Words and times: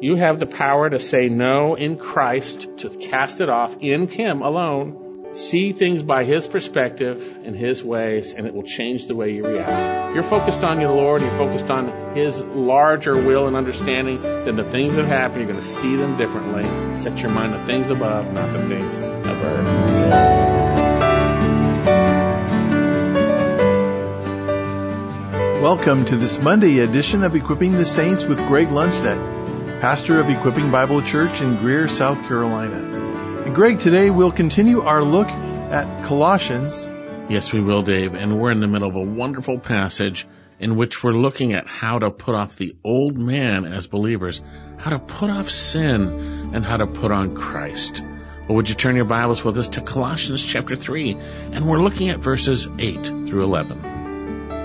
You 0.00 0.14
have 0.14 0.38
the 0.38 0.46
power 0.46 0.88
to 0.88 1.00
say 1.00 1.28
no 1.28 1.74
in 1.74 1.98
Christ, 1.98 2.68
to 2.78 2.88
cast 2.88 3.40
it 3.40 3.48
off 3.48 3.76
in 3.80 4.06
Him 4.06 4.42
alone. 4.42 5.34
See 5.34 5.72
things 5.72 6.02
by 6.02 6.24
His 6.24 6.46
perspective 6.46 7.38
and 7.44 7.56
His 7.56 7.82
ways, 7.82 8.32
and 8.32 8.46
it 8.46 8.54
will 8.54 8.62
change 8.62 9.06
the 9.06 9.16
way 9.16 9.32
you 9.32 9.44
react. 9.44 10.14
You're 10.14 10.22
focused 10.22 10.62
on 10.62 10.80
your 10.80 10.92
Lord, 10.92 11.20
you're 11.20 11.30
focused 11.32 11.70
on 11.70 12.16
His 12.16 12.40
larger 12.42 13.16
will 13.16 13.48
and 13.48 13.56
understanding, 13.56 14.22
then 14.22 14.56
the 14.56 14.64
things 14.64 14.94
that 14.96 15.06
happen, 15.06 15.40
you're 15.40 15.48
going 15.48 15.60
to 15.60 15.66
see 15.66 15.96
them 15.96 16.16
differently. 16.16 16.64
Set 16.96 17.18
your 17.18 17.30
mind 17.30 17.54
on 17.54 17.66
things 17.66 17.90
above, 17.90 18.32
not 18.32 18.52
the 18.52 18.68
things 18.68 19.02
of 19.02 19.26
earth. 19.26 20.57
Welcome 25.60 26.04
to 26.04 26.16
this 26.16 26.40
Monday 26.40 26.78
edition 26.78 27.24
of 27.24 27.34
Equipping 27.34 27.72
the 27.72 27.84
Saints 27.84 28.24
with 28.24 28.38
Greg 28.46 28.68
Lundstedt, 28.68 29.80
pastor 29.80 30.20
of 30.20 30.30
Equipping 30.30 30.70
Bible 30.70 31.02
Church 31.02 31.40
in 31.40 31.56
Greer, 31.56 31.88
South 31.88 32.28
Carolina. 32.28 32.76
And 33.44 33.52
Greg, 33.56 33.80
today 33.80 34.08
we'll 34.10 34.30
continue 34.30 34.82
our 34.82 35.02
look 35.02 35.26
at 35.26 36.04
Colossians. 36.04 36.88
Yes, 37.28 37.52
we 37.52 37.60
will, 37.60 37.82
Dave. 37.82 38.14
And 38.14 38.40
we're 38.40 38.52
in 38.52 38.60
the 38.60 38.68
middle 38.68 38.88
of 38.88 38.94
a 38.94 39.00
wonderful 39.00 39.58
passage 39.58 40.28
in 40.60 40.76
which 40.76 41.02
we're 41.02 41.10
looking 41.10 41.54
at 41.54 41.66
how 41.66 41.98
to 41.98 42.12
put 42.12 42.36
off 42.36 42.54
the 42.54 42.76
old 42.84 43.18
man 43.18 43.64
as 43.64 43.88
believers, 43.88 44.40
how 44.78 44.90
to 44.90 45.00
put 45.00 45.28
off 45.28 45.50
sin, 45.50 46.54
and 46.54 46.64
how 46.64 46.76
to 46.76 46.86
put 46.86 47.10
on 47.10 47.34
Christ. 47.34 48.00
Well, 48.46 48.54
would 48.54 48.68
you 48.68 48.76
turn 48.76 48.94
your 48.94 49.06
Bibles 49.06 49.42
with 49.42 49.58
us 49.58 49.70
to 49.70 49.80
Colossians 49.80 50.44
chapter 50.44 50.76
3? 50.76 51.14
And 51.14 51.66
we're 51.66 51.82
looking 51.82 52.10
at 52.10 52.20
verses 52.20 52.68
8 52.78 53.06
through 53.26 53.42
11. 53.42 53.97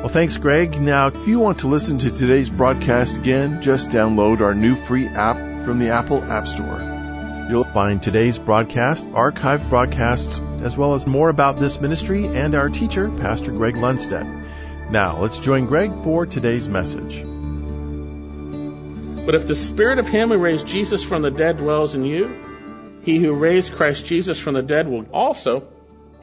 Well, 0.03 0.11
thanks, 0.11 0.35
Greg. 0.35 0.81
Now, 0.81 1.07
if 1.07 1.29
you 1.29 1.39
want 1.39 1.59
to 1.59 1.67
listen 1.67 1.99
to 1.99 2.11
today's 2.11 2.49
broadcast 2.49 3.15
again, 3.15 3.61
just 3.61 3.89
download 3.89 4.41
our 4.41 4.53
new 4.53 4.75
free 4.75 5.07
app 5.07 5.37
from 5.63 5.79
the 5.79 5.91
Apple 5.91 6.21
App 6.21 6.45
Store. 6.45 7.47
You'll 7.49 7.63
find 7.63 8.03
today's 8.03 8.37
broadcast, 8.37 9.05
archived 9.11 9.69
broadcasts, 9.69 10.41
as 10.59 10.75
well 10.75 10.95
as 10.95 11.07
more 11.07 11.29
about 11.29 11.55
this 11.55 11.79
ministry 11.79 12.25
and 12.25 12.53
our 12.53 12.67
teacher, 12.67 13.09
Pastor 13.11 13.53
Greg 13.53 13.75
Lundstedt. 13.75 14.89
Now, 14.91 15.21
let's 15.21 15.39
join 15.39 15.67
Greg 15.67 15.97
for 16.01 16.25
today's 16.25 16.67
message. 16.67 17.23
But 19.25 19.35
if 19.35 19.47
the 19.47 19.55
spirit 19.55 19.99
of 19.99 20.09
him 20.09 20.31
who 20.31 20.37
raised 20.37 20.67
Jesus 20.67 21.01
from 21.01 21.21
the 21.21 21.31
dead 21.31 21.59
dwells 21.59 21.95
in 21.95 22.03
you, 22.03 22.99
he 23.03 23.19
who 23.19 23.31
raised 23.31 23.71
Christ 23.71 24.05
Jesus 24.05 24.37
from 24.37 24.55
the 24.55 24.63
dead 24.63 24.89
will 24.89 25.05
also 25.13 25.65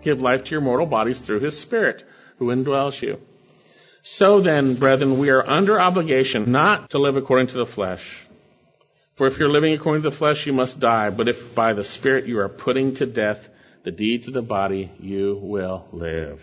give 0.03 0.21
life 0.21 0.45
to 0.45 0.51
your 0.51 0.61
mortal 0.61 0.85
bodies 0.85 1.19
through 1.19 1.41
his 1.41 1.59
spirit 1.59 2.05
who 2.37 2.49
indwells 2.49 3.01
you. 3.01 3.23
So 4.03 4.41
then, 4.41 4.75
brethren, 4.75 5.19
we 5.19 5.31
are 5.31 5.47
under 5.47 5.79
obligation 5.79 6.51
not 6.51 6.91
to 6.91 6.99
live 6.99 7.17
according 7.17 7.49
to 7.49 7.59
the 7.59 7.67
flesh. 7.67 8.27
For 9.17 9.27
if 9.27 9.39
you're 9.39 9.51
living 9.51 9.75
according 9.75 10.03
to 10.05 10.11
the 10.11 10.17
flesh, 10.17 10.47
you 10.47 10.55
must 10.55 10.81
die. 10.81 11.11
But 11.11 11.29
if 11.29 11.55
by 11.55 11.75
the 11.75 11.85
Spirit 11.85 12.27
you 12.27 12.41
are 12.41 12.49
putting 12.49 12.95
to 12.97 13.07
death 13.07 13.47
the 13.85 13.91
deeds 13.91 14.29
of 14.29 14.35
the 14.35 14.43
body, 14.43 14.91
you 14.99 15.39
will 15.43 15.87
live. 15.93 16.43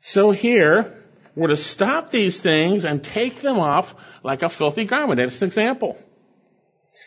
So 0.00 0.32
here, 0.32 0.92
we're 1.36 1.48
to 1.48 1.56
stop 1.56 2.10
these 2.10 2.40
things 2.40 2.84
and 2.84 3.04
take 3.04 3.36
them 3.36 3.60
off 3.60 3.94
like 4.24 4.42
a 4.42 4.48
filthy 4.48 4.84
garment. 4.84 5.20
That's 5.22 5.42
an 5.42 5.46
example. 5.46 5.96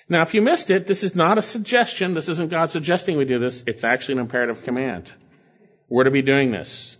Now, 0.07 0.21
if 0.21 0.33
you 0.33 0.41
missed 0.41 0.69
it, 0.69 0.87
this 0.87 1.03
is 1.03 1.15
not 1.15 1.37
a 1.37 1.41
suggestion. 1.41 2.13
This 2.13 2.29
isn't 2.29 2.49
God 2.49 2.71
suggesting 2.71 3.17
we 3.17 3.25
do 3.25 3.39
this. 3.39 3.63
It's 3.67 3.83
actually 3.83 4.15
an 4.15 4.21
imperative 4.21 4.63
command. 4.63 5.11
We're 5.89 6.05
to 6.05 6.11
be 6.11 6.21
doing 6.21 6.51
this 6.51 6.95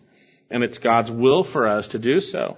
and 0.50 0.64
it's 0.64 0.78
God's 0.78 1.12
will 1.12 1.44
for 1.44 1.68
us 1.68 1.88
to 1.90 2.00
do 2.00 2.20
so. 2.20 2.58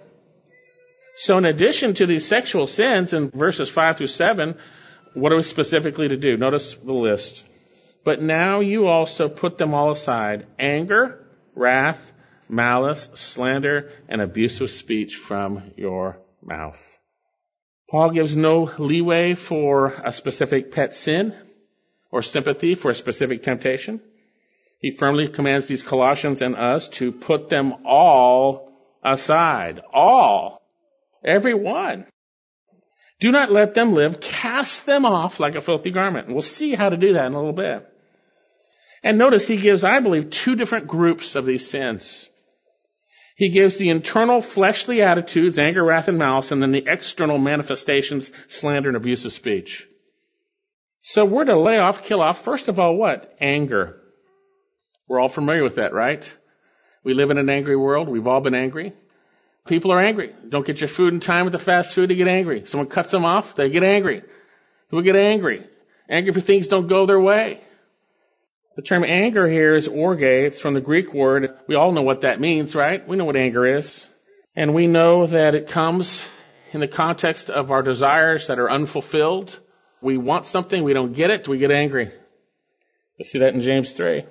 So 1.18 1.38
in 1.38 1.46
addition 1.46 1.94
to 1.96 2.06
these 2.06 2.28
sexual 2.28 2.68
sins 2.68 3.14
in 3.14 3.30
verses 3.30 3.70
5 3.70 3.98
through 3.98 4.08
7, 4.08 4.56
what 5.14 5.32
are 5.32 5.38
we 5.38 5.44
specifically 5.44 6.10
to 6.10 6.18
do? 6.18 6.36
Notice 6.36 6.76
the 6.76 6.94
list. 6.94 7.46
But 8.04 8.22
now 8.22 8.60
you 8.60 8.88
also 8.88 9.30
put 9.30 9.58
them 9.58 9.74
all 9.74 9.92
aside. 9.92 10.46
Anger, 10.60 11.26
wrath, 11.56 12.00
malice, 12.50 13.10
slander, 13.14 13.92
and 14.10 14.22
abusive 14.22 14.70
speech 14.70 15.16
from 15.16 15.72
your 15.78 16.20
mouth. 16.44 17.00
Paul 17.90 18.12
gives 18.12 18.36
no 18.36 18.72
leeway 18.78 19.36
for 19.36 19.94
a 20.04 20.12
specific 20.12 20.72
pet 20.72 20.94
sin 20.94 21.34
or 22.12 22.22
sympathy 22.22 22.76
for 22.76 22.92
a 22.92 22.96
specific 22.96 23.44
temptation. 23.44 24.02
He 24.86 24.92
firmly 24.92 25.28
commands 25.28 25.66
these 25.66 25.82
Colossians 25.82 26.44
and 26.44 26.56
us 26.56 26.88
to 26.90 27.12
put 27.12 27.50
them 27.50 27.74
all 27.88 28.72
aside. 29.04 29.82
All. 29.92 30.62
Every 31.24 31.56
one. 31.56 32.06
Do 33.20 33.32
not 33.32 33.50
let 33.52 33.74
them 33.74 33.94
live. 33.94 34.22
Cast 34.22 34.86
them 34.86 35.04
off 35.04 35.40
like 35.40 35.56
a 35.56 35.62
filthy 35.62 35.90
garment. 35.90 36.28
And 36.28 36.36
we'll 36.36 36.44
see 36.44 36.76
how 36.76 36.90
to 36.90 36.98
do 36.98 37.14
that 37.14 37.26
in 37.26 37.34
a 37.34 37.36
little 37.36 37.52
bit. 37.52 37.84
And 39.02 39.18
notice 39.18 39.48
he 39.48 39.58
gives, 39.58 39.84
I 39.84 40.02
believe, 40.02 40.30
two 40.30 40.56
different 40.56 40.86
groups 40.86 41.34
of 41.34 41.48
these 41.48 41.68
sins. 41.68 42.30
He 43.36 43.50
gives 43.50 43.78
the 43.78 43.90
internal 43.90 44.40
fleshly 44.40 45.02
attitudes, 45.02 45.58
anger, 45.58 45.84
wrath, 45.84 46.10
and 46.10 46.20
malice, 46.20 46.52
and 46.52 46.62
then 46.62 46.72
the 46.72 46.86
external 46.86 47.40
manifestations, 47.40 48.32
slander, 48.50 48.90
and 48.90 48.98
abusive 48.98 49.34
speech. 49.34 49.88
So 51.02 51.26
we're 51.26 51.46
to 51.46 51.58
lay 51.58 51.80
off, 51.80 52.04
kill 52.04 52.22
off, 52.22 52.44
first 52.44 52.68
of 52.68 52.80
all, 52.80 52.96
what? 52.96 53.36
Anger. 53.42 54.04
We're 55.08 55.20
all 55.20 55.30
familiar 55.30 55.64
with 55.64 55.76
that, 55.76 55.94
right? 55.94 56.32
We 57.04 57.14
live 57.14 57.30
in 57.30 57.38
an 57.38 57.50
angry 57.50 57.76
world. 57.76 58.10
We've 58.10 58.26
all 58.26 58.42
been 58.42 58.56
angry. 58.56 58.94
People 59.68 59.92
are 59.92 60.02
angry. 60.02 60.34
Don't 60.48 60.66
get 60.66 60.80
your 60.80 60.88
food 60.88 61.14
in 61.14 61.20
time 61.20 61.46
with 61.46 61.52
the 61.52 61.60
fast 61.60 61.94
food, 61.94 62.10
they 62.10 62.16
get 62.16 62.28
angry. 62.28 62.64
Someone 62.66 62.88
cuts 62.88 63.12
them 63.12 63.26
off, 63.26 63.56
they 63.56 63.70
get 63.70 63.84
angry. 63.84 64.24
People 64.90 65.02
get 65.02 65.16
angry. 65.16 65.66
Angry 66.08 66.34
for 66.34 66.42
things 66.42 66.68
don't 66.68 66.88
go 66.88 67.06
their 67.06 67.20
way. 67.20 67.62
The 68.76 68.82
term 68.82 69.04
anger 69.04 69.48
here 69.48 69.76
is 69.76 69.88
orge. 69.88 70.22
It's 70.22 70.60
from 70.60 70.74
the 70.74 70.82
Greek 70.82 71.14
word. 71.14 71.58
We 71.68 71.76
all 71.76 71.94
know 71.94 72.04
what 72.04 72.22
that 72.22 72.40
means, 72.40 72.76
right? 72.76 73.08
We 73.08 73.16
know 73.16 73.26
what 73.26 73.38
anger 73.38 73.78
is. 73.78 74.08
And 74.56 74.76
we 74.76 74.88
know 74.88 75.26
that 75.26 75.56
it 75.56 75.70
comes 75.70 76.28
in 76.74 76.82
the 76.82 76.88
context 76.88 77.50
of 77.50 77.72
our 77.72 77.82
desires 77.82 78.48
that 78.48 78.60
are 78.60 78.70
unfulfilled. 78.70 79.58
We 80.02 80.18
want 80.18 80.46
something, 80.46 80.84
we 80.84 80.94
don't 80.94 81.14
get 81.14 81.32
it, 81.32 81.48
we 81.48 81.58
get 81.58 81.72
angry. 81.72 82.12
You 83.18 83.26
see 83.26 83.40
that 83.40 83.54
in 83.54 83.62
James 83.62 83.94
3. 83.94 84.26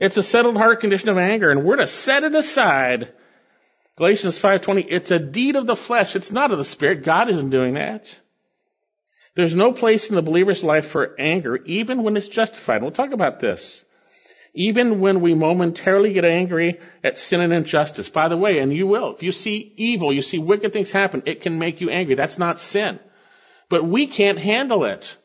It's 0.00 0.16
a 0.16 0.22
settled 0.22 0.56
heart 0.56 0.80
condition 0.80 1.08
of 1.08 1.18
anger, 1.18 1.50
and 1.50 1.64
we're 1.64 1.76
to 1.76 1.86
set 1.86 2.24
it 2.24 2.34
aside. 2.34 3.12
Galatians 3.96 4.38
5:20, 4.38 4.86
it's 4.88 5.10
a 5.10 5.18
deed 5.18 5.56
of 5.56 5.66
the 5.66 5.76
flesh, 5.76 6.16
it's 6.16 6.32
not 6.32 6.50
of 6.50 6.58
the 6.58 6.64
spirit. 6.64 7.04
God 7.04 7.28
isn't 7.28 7.50
doing 7.50 7.74
that. 7.74 8.18
There's 9.34 9.54
no 9.54 9.72
place 9.72 10.08
in 10.08 10.14
the 10.14 10.22
believer's 10.22 10.62
life 10.62 10.86
for 10.86 11.18
anger, 11.18 11.56
even 11.64 12.02
when 12.02 12.16
it's 12.16 12.28
justified. 12.28 12.82
We'll 12.82 12.90
talk 12.90 13.12
about 13.12 13.40
this. 13.40 13.84
Even 14.54 15.00
when 15.00 15.22
we 15.22 15.34
momentarily 15.34 16.12
get 16.12 16.26
angry 16.26 16.78
at 17.02 17.16
sin 17.16 17.40
and 17.40 17.52
injustice. 17.52 18.10
By 18.10 18.28
the 18.28 18.36
way, 18.36 18.58
and 18.58 18.72
you 18.72 18.86
will, 18.86 19.14
if 19.14 19.22
you 19.22 19.32
see 19.32 19.72
evil, 19.76 20.12
you 20.12 20.20
see 20.20 20.38
wicked 20.38 20.74
things 20.74 20.90
happen, 20.90 21.22
it 21.24 21.40
can 21.40 21.58
make 21.58 21.80
you 21.80 21.88
angry. 21.88 22.14
That's 22.14 22.38
not 22.38 22.60
sin. 22.60 22.98
But 23.70 23.86
we 23.86 24.06
can't 24.06 24.38
handle 24.38 24.84
it. 24.84 25.16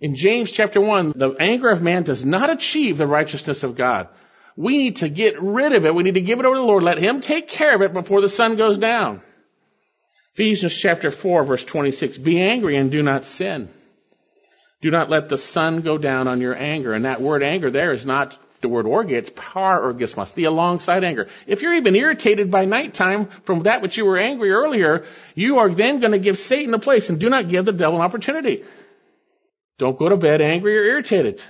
In 0.00 0.14
James 0.14 0.52
chapter 0.52 0.80
1, 0.80 1.14
the 1.16 1.36
anger 1.38 1.70
of 1.70 1.82
man 1.82 2.02
does 2.02 2.24
not 2.24 2.50
achieve 2.50 2.98
the 2.98 3.06
righteousness 3.06 3.62
of 3.62 3.76
God. 3.76 4.08
We 4.56 4.78
need 4.78 4.96
to 4.96 5.08
get 5.08 5.40
rid 5.40 5.72
of 5.74 5.86
it. 5.86 5.94
We 5.94 6.02
need 6.02 6.14
to 6.14 6.20
give 6.20 6.38
it 6.38 6.46
over 6.46 6.54
to 6.54 6.60
the 6.60 6.66
Lord. 6.66 6.82
Let 6.82 6.98
Him 6.98 7.20
take 7.20 7.48
care 7.48 7.74
of 7.74 7.82
it 7.82 7.92
before 7.92 8.20
the 8.20 8.28
sun 8.28 8.56
goes 8.56 8.78
down. 8.78 9.22
Ephesians 10.34 10.74
chapter 10.74 11.10
4 11.10 11.44
verse 11.44 11.64
26. 11.64 12.18
Be 12.18 12.42
angry 12.42 12.76
and 12.76 12.90
do 12.90 13.02
not 13.02 13.24
sin. 13.24 13.70
Do 14.82 14.90
not 14.90 15.08
let 15.08 15.30
the 15.30 15.38
sun 15.38 15.80
go 15.80 15.96
down 15.96 16.28
on 16.28 16.40
your 16.40 16.54
anger. 16.54 16.92
And 16.92 17.06
that 17.06 17.22
word 17.22 17.42
anger 17.42 17.70
there 17.70 17.92
is 17.92 18.04
not 18.04 18.38
the 18.60 18.68
word 18.68 18.86
orge, 18.86 19.10
it's 19.10 19.30
parorgismos, 19.30 20.34
the 20.34 20.44
alongside 20.44 21.04
anger. 21.04 21.28
If 21.46 21.62
you're 21.62 21.74
even 21.74 21.94
irritated 21.94 22.50
by 22.50 22.64
nighttime 22.64 23.26
from 23.44 23.64
that 23.64 23.82
which 23.82 23.96
you 23.96 24.04
were 24.04 24.18
angry 24.18 24.50
earlier, 24.50 25.04
you 25.34 25.58
are 25.58 25.68
then 25.68 26.00
going 26.00 26.12
to 26.12 26.18
give 26.18 26.38
Satan 26.38 26.72
a 26.74 26.78
place 26.78 27.10
and 27.10 27.20
do 27.20 27.28
not 27.28 27.48
give 27.48 27.64
the 27.64 27.72
devil 27.72 27.96
an 27.96 28.04
opportunity. 28.04 28.64
Don't 29.78 29.98
go 29.98 30.08
to 30.08 30.16
bed 30.16 30.40
angry 30.40 30.76
or 30.78 30.84
irritated. 30.84 31.42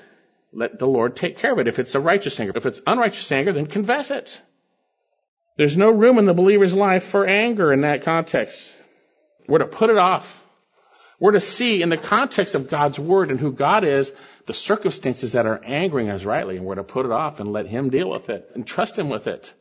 Let 0.53 0.79
the 0.79 0.87
Lord 0.87 1.17
take 1.17 1.39
care 1.39 1.53
of 1.53 1.59
it 1.59 1.69
if 1.69 1.79
it's 1.79 1.95
a 1.95 2.01
righteous 2.01 2.39
anger. 2.41 2.53
If 2.57 2.67
it's 2.67 2.81
unrighteous 2.87 3.31
anger, 3.31 3.53
then 3.53 3.67
confess 3.67 4.11
it. 4.11 4.41
There's 5.57 5.77
no 5.77 5.91
room 5.91 6.19
in 6.19 6.27
the 6.27 6.35
believer's 6.35 6.75
life 6.75 7.05
for 7.05 7.27
anger 7.27 7.73
in 7.73 7.83
that 7.83 8.03
context. 8.03 8.71
We're 9.49 9.59
to 9.59 9.67
put 9.67 9.91
it 9.91 9.99
off. 9.99 10.43
We're 11.19 11.33
to 11.33 11.41
see 11.41 11.81
in 11.81 11.89
the 11.89 11.97
context 11.97 12.55
of 12.55 12.69
God's 12.69 12.99
word 12.99 13.31
and 13.31 13.41
who 13.41 13.53
God 13.53 13.85
is, 13.85 14.13
the 14.47 14.53
circumstances 14.53 15.33
that 15.33 15.47
are 15.47 15.63
angering 15.65 16.11
us 16.11 16.25
rightly, 16.25 16.57
and 16.57 16.67
we're 16.67 16.75
to 16.75 16.85
put 16.85 17.07
it 17.07 17.13
off 17.13 17.41
and 17.41 17.53
let 17.53 17.67
Him 17.67 17.89
deal 17.89 18.11
with 18.11 18.29
it 18.29 18.51
and 18.55 18.67
trust 18.67 18.99
Him 18.99 19.09
with 19.09 19.27
it 19.27 19.53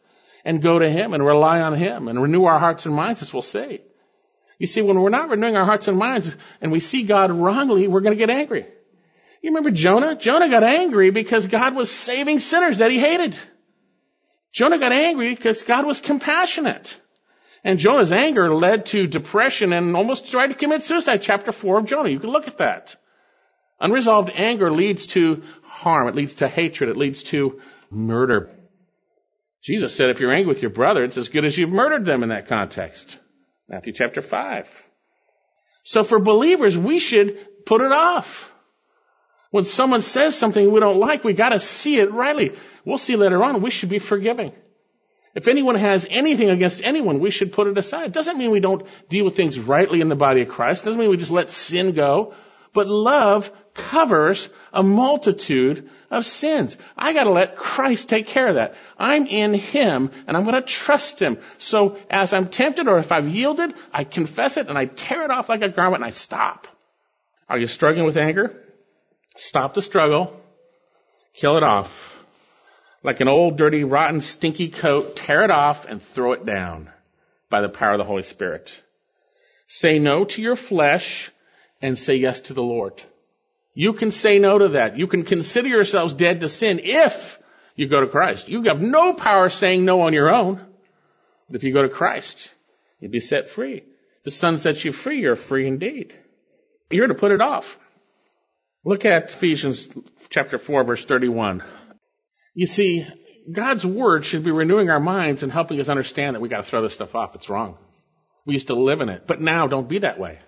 and 0.43 0.61
go 0.61 0.77
to 0.77 0.89
Him 0.89 1.13
and 1.13 1.25
rely 1.25 1.61
on 1.61 1.77
Him 1.77 2.07
and 2.07 2.21
renew 2.21 2.43
our 2.45 2.59
hearts 2.59 2.85
and 2.85 2.93
minds, 2.93 3.21
as 3.21 3.33
we'll 3.33 3.41
see. 3.41 3.81
You 4.57 4.67
see, 4.67 4.81
when 4.81 4.99
we're 4.99 5.09
not 5.09 5.29
renewing 5.29 5.57
our 5.57 5.65
hearts 5.65 5.87
and 5.87 5.97
minds 5.97 6.33
and 6.61 6.71
we 6.71 6.79
see 6.79 7.03
God 7.03 7.31
wrongly, 7.31 7.87
we're 7.87 8.01
going 8.01 8.17
to 8.17 8.25
get 8.25 8.29
angry. 8.29 8.65
You 9.41 9.51
remember 9.51 9.71
Jonah? 9.71 10.15
Jonah 10.15 10.49
got 10.49 10.63
angry 10.63 11.11
because 11.11 11.47
God 11.47 11.75
was 11.75 11.91
saving 11.91 12.39
sinners 12.39 12.79
that 12.79 12.91
he 12.91 12.99
hated. 12.99 13.35
Jonah 14.51 14.79
got 14.79 14.91
angry 14.91 15.35
because 15.35 15.63
God 15.63 15.85
was 15.85 15.99
compassionate. 15.99 16.97
And 17.63 17.79
Jonah's 17.79 18.13
anger 18.13 18.53
led 18.55 18.85
to 18.87 19.07
depression 19.07 19.73
and 19.73 19.95
almost 19.95 20.31
tried 20.31 20.47
to 20.47 20.53
commit 20.53 20.83
suicide. 20.83 21.21
Chapter 21.21 21.51
4 21.51 21.79
of 21.79 21.85
Jonah. 21.85 22.09
You 22.09 22.19
can 22.19 22.29
look 22.29 22.47
at 22.47 22.59
that. 22.59 22.95
Unresolved 23.79 24.31
anger 24.33 24.71
leads 24.71 25.07
to 25.07 25.43
harm. 25.63 26.07
It 26.07 26.15
leads 26.15 26.35
to 26.35 26.47
hatred. 26.47 26.89
It 26.89 26.97
leads 26.97 27.23
to 27.23 27.59
murder. 27.91 28.51
Jesus 29.61 29.95
said 29.95 30.09
if 30.09 30.19
you're 30.19 30.31
angry 30.31 30.47
with 30.47 30.61
your 30.61 30.71
brother, 30.71 31.03
it's 31.03 31.17
as 31.17 31.29
good 31.29 31.43
as 31.43 31.57
you've 31.57 31.71
murdered 31.71 32.05
them 32.05 32.23
in 32.23 32.29
that 32.29 32.47
context. 32.47 33.19
Matthew 33.67 33.93
chapter 33.93 34.21
5. 34.21 34.83
So 35.83 36.03
for 36.03 36.19
believers, 36.19 36.77
we 36.77 36.99
should 36.99 37.65
put 37.65 37.81
it 37.81 37.91
off. 37.91 38.51
When 39.51 39.63
someone 39.63 40.01
says 40.01 40.37
something 40.37 40.71
we 40.71 40.79
don't 40.79 40.99
like, 40.99 41.23
we 41.23 41.33
gotta 41.33 41.59
see 41.59 41.97
it 41.99 42.11
rightly. 42.11 42.53
We'll 42.83 42.97
see 42.97 43.15
later 43.15 43.43
on, 43.43 43.61
we 43.61 43.71
should 43.71 43.89
be 43.89 43.99
forgiving. 43.99 44.51
If 45.33 45.47
anyone 45.47 45.75
has 45.75 46.07
anything 46.09 46.49
against 46.49 46.83
anyone, 46.83 47.19
we 47.19 47.29
should 47.29 47.51
put 47.51 47.67
it 47.67 47.77
aside. 47.77 48.13
Doesn't 48.13 48.37
mean 48.37 48.51
we 48.51 48.61
don't 48.61 48.87
deal 49.09 49.25
with 49.25 49.35
things 49.35 49.59
rightly 49.59 50.01
in 50.01 50.09
the 50.09 50.15
body 50.15 50.41
of 50.41 50.49
Christ. 50.49 50.85
Doesn't 50.85 50.99
mean 50.99 51.09
we 51.09 51.17
just 51.17 51.31
let 51.31 51.49
sin 51.49 51.93
go. 51.93 52.33
But 52.73 52.87
love 52.87 53.51
covers 53.75 54.49
a 54.73 54.81
multitude 54.81 55.89
of 56.09 56.25
sins. 56.25 56.75
I 56.97 57.13
gotta 57.13 57.29
let 57.29 57.55
Christ 57.55 58.09
take 58.09 58.27
care 58.27 58.47
of 58.47 58.55
that. 58.55 58.73
I'm 58.97 59.27
in 59.27 59.53
Him 59.53 60.09
and 60.25 60.35
I'm 60.35 60.45
gonna 60.45 60.63
trust 60.63 61.21
Him. 61.21 61.37
So 61.59 61.97
as 62.09 62.33
I'm 62.33 62.47
tempted 62.47 62.87
or 62.87 62.97
if 62.97 63.11
I've 63.11 63.27
yielded, 63.27 63.75
I 63.93 64.03
confess 64.03 64.57
it 64.57 64.67
and 64.67 64.77
I 64.77 64.85
tear 64.85 65.23
it 65.23 65.29
off 65.29 65.49
like 65.49 65.61
a 65.61 65.69
garment 65.69 66.01
and 66.01 66.07
I 66.07 66.11
stop. 66.11 66.67
Are 67.47 67.59
you 67.59 67.67
struggling 67.67 68.05
with 68.05 68.17
anger? 68.17 68.55
Stop 69.37 69.75
the 69.75 69.81
struggle. 69.83 70.41
Kill 71.33 71.57
it 71.57 71.63
off 71.63 72.15
like 73.05 73.21
an 73.21 73.27
old, 73.27 73.55
dirty, 73.55 73.83
rotten, 73.83 74.19
stinky 74.19 74.67
coat, 74.67 75.15
tear 75.15 75.43
it 75.43 75.51
off 75.51 75.85
and 75.85 76.01
throw 76.01 76.31
it 76.31 76.43
down 76.43 76.89
by 77.51 77.61
the 77.61 77.69
power 77.69 77.91
of 77.91 77.99
the 77.99 78.03
Holy 78.03 78.23
Spirit. 78.23 78.81
Say 79.67 79.99
no 79.99 80.25
to 80.25 80.41
your 80.41 80.55
flesh 80.55 81.29
and 81.83 81.99
say 81.99 82.15
yes 82.15 82.39
to 82.41 82.53
the 82.53 82.63
Lord. 82.63 83.01
You 83.75 83.91
can 83.91 84.11
say 84.11 84.39
no 84.39 84.57
to 84.57 84.69
that. 84.69 84.97
You 84.97 85.05
can 85.05 85.23
consider 85.23 85.67
yourselves 85.67 86.13
dead 86.13 86.39
to 86.41 86.49
sin 86.49 86.79
if 86.81 87.37
you 87.75 87.87
go 87.87 87.99
to 87.99 88.07
Christ. 88.07 88.47
You 88.47 88.63
have 88.63 88.81
no 88.81 89.13
power 89.13 89.49
saying 89.49 89.83
no 89.83 90.01
on 90.01 90.13
your 90.13 90.33
own. 90.33 90.65
But 91.47 91.57
if 91.57 91.63
you 91.63 91.73
go 91.73 91.81
to 91.81 91.89
Christ, 91.89 92.51
you'll 92.99 93.11
be 93.11 93.19
set 93.19 93.49
free. 93.49 93.83
The 94.23 94.31
Son 94.31 94.57
sets 94.57 94.83
you 94.83 94.93
free. 94.93 95.19
You're 95.19 95.35
free 95.35 95.67
indeed. 95.67 96.15
You're 96.89 97.07
to 97.07 97.13
put 97.13 97.31
it 97.31 97.41
off. 97.41 97.77
Look 98.85 99.03
at 99.03 99.33
Ephesians 99.33 99.89
chapter 100.29 100.57
4 100.57 100.85
verse 100.85 101.03
31. 101.03 101.61
You 102.53 102.67
see, 102.67 103.05
God's 103.51 103.85
word 103.85 104.25
should 104.25 104.45
be 104.45 104.51
renewing 104.51 104.89
our 104.89 105.01
minds 105.01 105.43
and 105.43 105.51
helping 105.51 105.81
us 105.81 105.89
understand 105.89 106.35
that 106.35 106.39
we 106.39 106.47
got 106.47 106.57
to 106.57 106.63
throw 106.63 106.81
this 106.81 106.93
stuff 106.93 107.13
off. 107.13 107.35
It's 107.35 107.49
wrong. 107.49 107.77
We 108.45 108.53
used 108.53 108.67
to 108.67 108.75
live 108.75 109.01
in 109.01 109.09
it, 109.09 109.27
but 109.27 109.41
now 109.41 109.67
don't 109.67 109.89
be 109.89 109.99
that 109.99 110.17
way. 110.17 110.39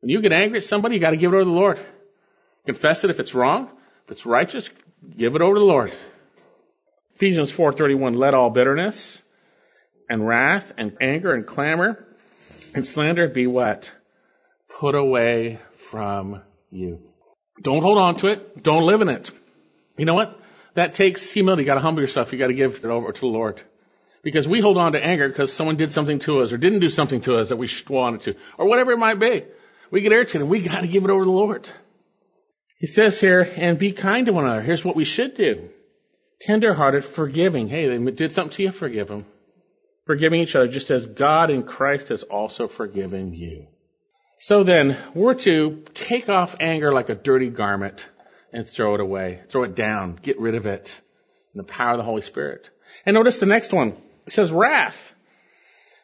When 0.00 0.10
you 0.10 0.22
get 0.22 0.32
angry 0.32 0.58
at 0.58 0.64
somebody, 0.64 0.94
you 0.94 1.00
got 1.00 1.10
to 1.10 1.16
give 1.16 1.32
it 1.32 1.36
over 1.36 1.44
to 1.44 1.50
the 1.50 1.54
Lord. 1.54 1.78
Confess 2.66 3.04
it 3.04 3.10
if 3.10 3.20
it's 3.20 3.34
wrong. 3.34 3.68
If 4.04 4.12
it's 4.12 4.26
righteous, 4.26 4.70
give 5.16 5.34
it 5.34 5.42
over 5.42 5.54
to 5.54 5.60
the 5.60 5.66
Lord. 5.66 5.92
Ephesians 7.16 7.52
4:31 7.52 8.16
let 8.16 8.34
all 8.34 8.50
bitterness 8.50 9.22
and 10.08 10.26
wrath 10.26 10.72
and 10.76 10.96
anger 11.00 11.32
and 11.32 11.46
clamor 11.46 12.04
and 12.74 12.86
slander 12.86 13.28
be 13.28 13.46
what? 13.46 13.92
Put 14.68 14.94
away 14.94 15.58
from 15.76 16.42
you. 16.70 17.00
Don't 17.62 17.82
hold 17.82 17.98
on 17.98 18.16
to 18.16 18.28
it. 18.28 18.62
Don't 18.62 18.84
live 18.84 19.00
in 19.00 19.08
it. 19.08 19.30
You 19.96 20.04
know 20.04 20.14
what? 20.14 20.40
that 20.74 20.94
takes 20.94 21.30
humility. 21.30 21.62
You 21.62 21.66
got 21.66 21.74
to 21.74 21.80
humble 21.80 22.02
yourself. 22.02 22.32
You 22.32 22.38
got 22.38 22.48
to 22.48 22.54
give 22.54 22.76
it 22.76 22.84
over 22.84 23.12
to 23.12 23.20
the 23.20 23.26
Lord. 23.26 23.62
Because 24.22 24.48
we 24.48 24.60
hold 24.60 24.76
on 24.76 24.92
to 24.92 25.04
anger 25.04 25.28
because 25.28 25.52
someone 25.52 25.76
did 25.76 25.92
something 25.92 26.18
to 26.20 26.40
us 26.40 26.52
or 26.52 26.56
didn't 26.56 26.80
do 26.80 26.88
something 26.88 27.20
to 27.22 27.36
us 27.36 27.50
that 27.50 27.56
we 27.56 27.68
wanted 27.88 28.22
to, 28.22 28.36
or 28.58 28.66
whatever 28.66 28.92
it 28.92 28.98
might 28.98 29.18
be. 29.18 29.44
We 29.90 30.00
get 30.00 30.12
irritated. 30.12 30.48
We 30.48 30.60
got 30.60 30.80
to 30.80 30.88
give 30.88 31.04
it 31.04 31.10
over 31.10 31.22
to 31.22 31.26
the 31.26 31.36
Lord. 31.36 31.68
He 32.84 32.88
says 32.88 33.18
here, 33.18 33.50
and 33.56 33.78
be 33.78 33.92
kind 33.92 34.26
to 34.26 34.34
one 34.34 34.44
another. 34.44 34.60
Here's 34.60 34.84
what 34.84 34.94
we 34.94 35.06
should 35.06 35.36
do. 35.36 35.70
Tenderhearted, 36.42 37.02
forgiving. 37.02 37.66
Hey, 37.66 37.88
they 37.88 38.10
did 38.10 38.30
something 38.30 38.54
to 38.56 38.62
you, 38.64 38.72
forgive 38.72 39.08
them. 39.08 39.24
Forgiving 40.04 40.42
each 40.42 40.54
other, 40.54 40.68
just 40.68 40.90
as 40.90 41.06
God 41.06 41.48
in 41.48 41.62
Christ 41.62 42.10
has 42.10 42.24
also 42.24 42.68
forgiven 42.68 43.32
you. 43.32 43.68
So 44.38 44.64
then, 44.64 44.98
we're 45.14 45.32
to 45.32 45.82
take 45.94 46.28
off 46.28 46.56
anger 46.60 46.92
like 46.92 47.08
a 47.08 47.14
dirty 47.14 47.48
garment 47.48 48.06
and 48.52 48.68
throw 48.68 48.94
it 48.94 49.00
away. 49.00 49.40
Throw 49.48 49.62
it 49.62 49.74
down. 49.74 50.18
Get 50.22 50.38
rid 50.38 50.54
of 50.54 50.66
it. 50.66 51.00
In 51.54 51.56
the 51.56 51.64
power 51.64 51.92
of 51.92 51.96
the 51.96 52.04
Holy 52.04 52.20
Spirit. 52.20 52.68
And 53.06 53.14
notice 53.14 53.40
the 53.40 53.46
next 53.46 53.72
one. 53.72 53.96
It 54.26 54.34
says 54.34 54.52
wrath. 54.52 55.14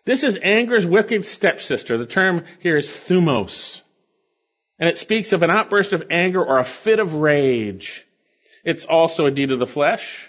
This 0.07 0.25
is 0.25 0.39
anger's 0.43 0.87
wicked 0.87 1.27
stepsister. 1.27 1.99
The 1.99 2.07
term 2.07 2.47
here 2.61 2.79
is 2.79 2.89
thumos. 2.89 3.83
And 4.81 4.89
it 4.89 4.99
speaks 4.99 5.33
of 5.35 5.43
an 5.43 5.51
outburst 5.51 5.93
of 5.93 6.05
anger 6.11 6.43
or 6.43 6.59
a 6.59 6.65
fit 6.65 6.99
of 6.99 7.15
rage. 7.17 8.07
It's 8.65 8.87
also 8.87 9.27
a 9.27 9.31
deed 9.31 9.53
of 9.53 9.59
the 9.59 9.67
flesh. 9.67 10.29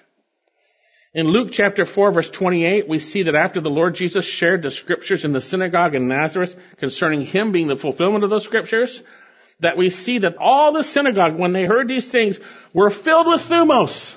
In 1.14 1.28
Luke 1.28 1.50
chapter 1.52 1.86
4 1.86 2.12
verse 2.12 2.30
28, 2.30 2.88
we 2.88 3.00
see 3.00 3.24
that 3.24 3.36
after 3.36 3.62
the 3.62 3.70
Lord 3.70 3.96
Jesus 3.96 4.26
shared 4.26 4.62
the 4.62 4.72
scriptures 4.72 5.26
in 5.26 5.32
the 5.32 5.42
synagogue 5.42 5.96
in 5.96 6.08
Nazareth 6.10 6.56
concerning 6.78 7.26
him 7.26 7.52
being 7.52 7.68
the 7.68 7.78
fulfillment 7.78 8.26
of 8.26 8.30
those 8.30 8.44
scriptures, 8.44 9.02
that 9.62 9.78
we 9.78 9.90
see 9.90 10.20
that 10.20 10.38
all 10.38 10.74
the 10.74 10.84
synagogue, 10.84 11.38
when 11.38 11.54
they 11.54 11.66
heard 11.66 11.88
these 11.88 12.10
things, 12.10 12.40
were 12.74 12.90
filled 12.90 13.28
with 13.28 13.42
thumos. 13.42 14.16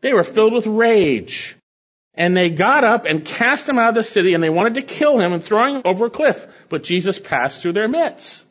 They 0.00 0.14
were 0.14 0.24
filled 0.24 0.52
with 0.52 0.66
rage. 0.66 1.56
And 2.14 2.36
they 2.36 2.50
got 2.50 2.84
up 2.84 3.04
and 3.04 3.24
cast 3.24 3.68
him 3.68 3.78
out 3.78 3.90
of 3.90 3.94
the 3.94 4.02
city 4.02 4.34
and 4.34 4.42
they 4.42 4.50
wanted 4.50 4.74
to 4.74 4.82
kill 4.82 5.18
him 5.18 5.32
and 5.32 5.42
throw 5.42 5.76
him 5.76 5.82
over 5.84 6.06
a 6.06 6.10
cliff. 6.10 6.46
But 6.68 6.82
Jesus 6.82 7.18
passed 7.18 7.62
through 7.62 7.74
their 7.74 7.88
midst. 7.88 8.44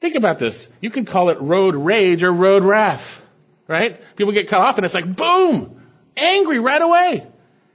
Think 0.00 0.14
about 0.14 0.38
this. 0.38 0.68
You 0.80 0.90
can 0.90 1.04
call 1.04 1.30
it 1.30 1.40
road 1.40 1.74
rage 1.74 2.22
or 2.22 2.32
road 2.32 2.64
wrath, 2.64 3.24
right? 3.68 4.00
People 4.16 4.32
get 4.32 4.48
cut 4.48 4.60
off 4.60 4.76
and 4.78 4.84
it's 4.84 4.94
like 4.94 5.14
boom! 5.14 5.82
Angry 6.16 6.58
right 6.58 6.80
away. 6.80 7.26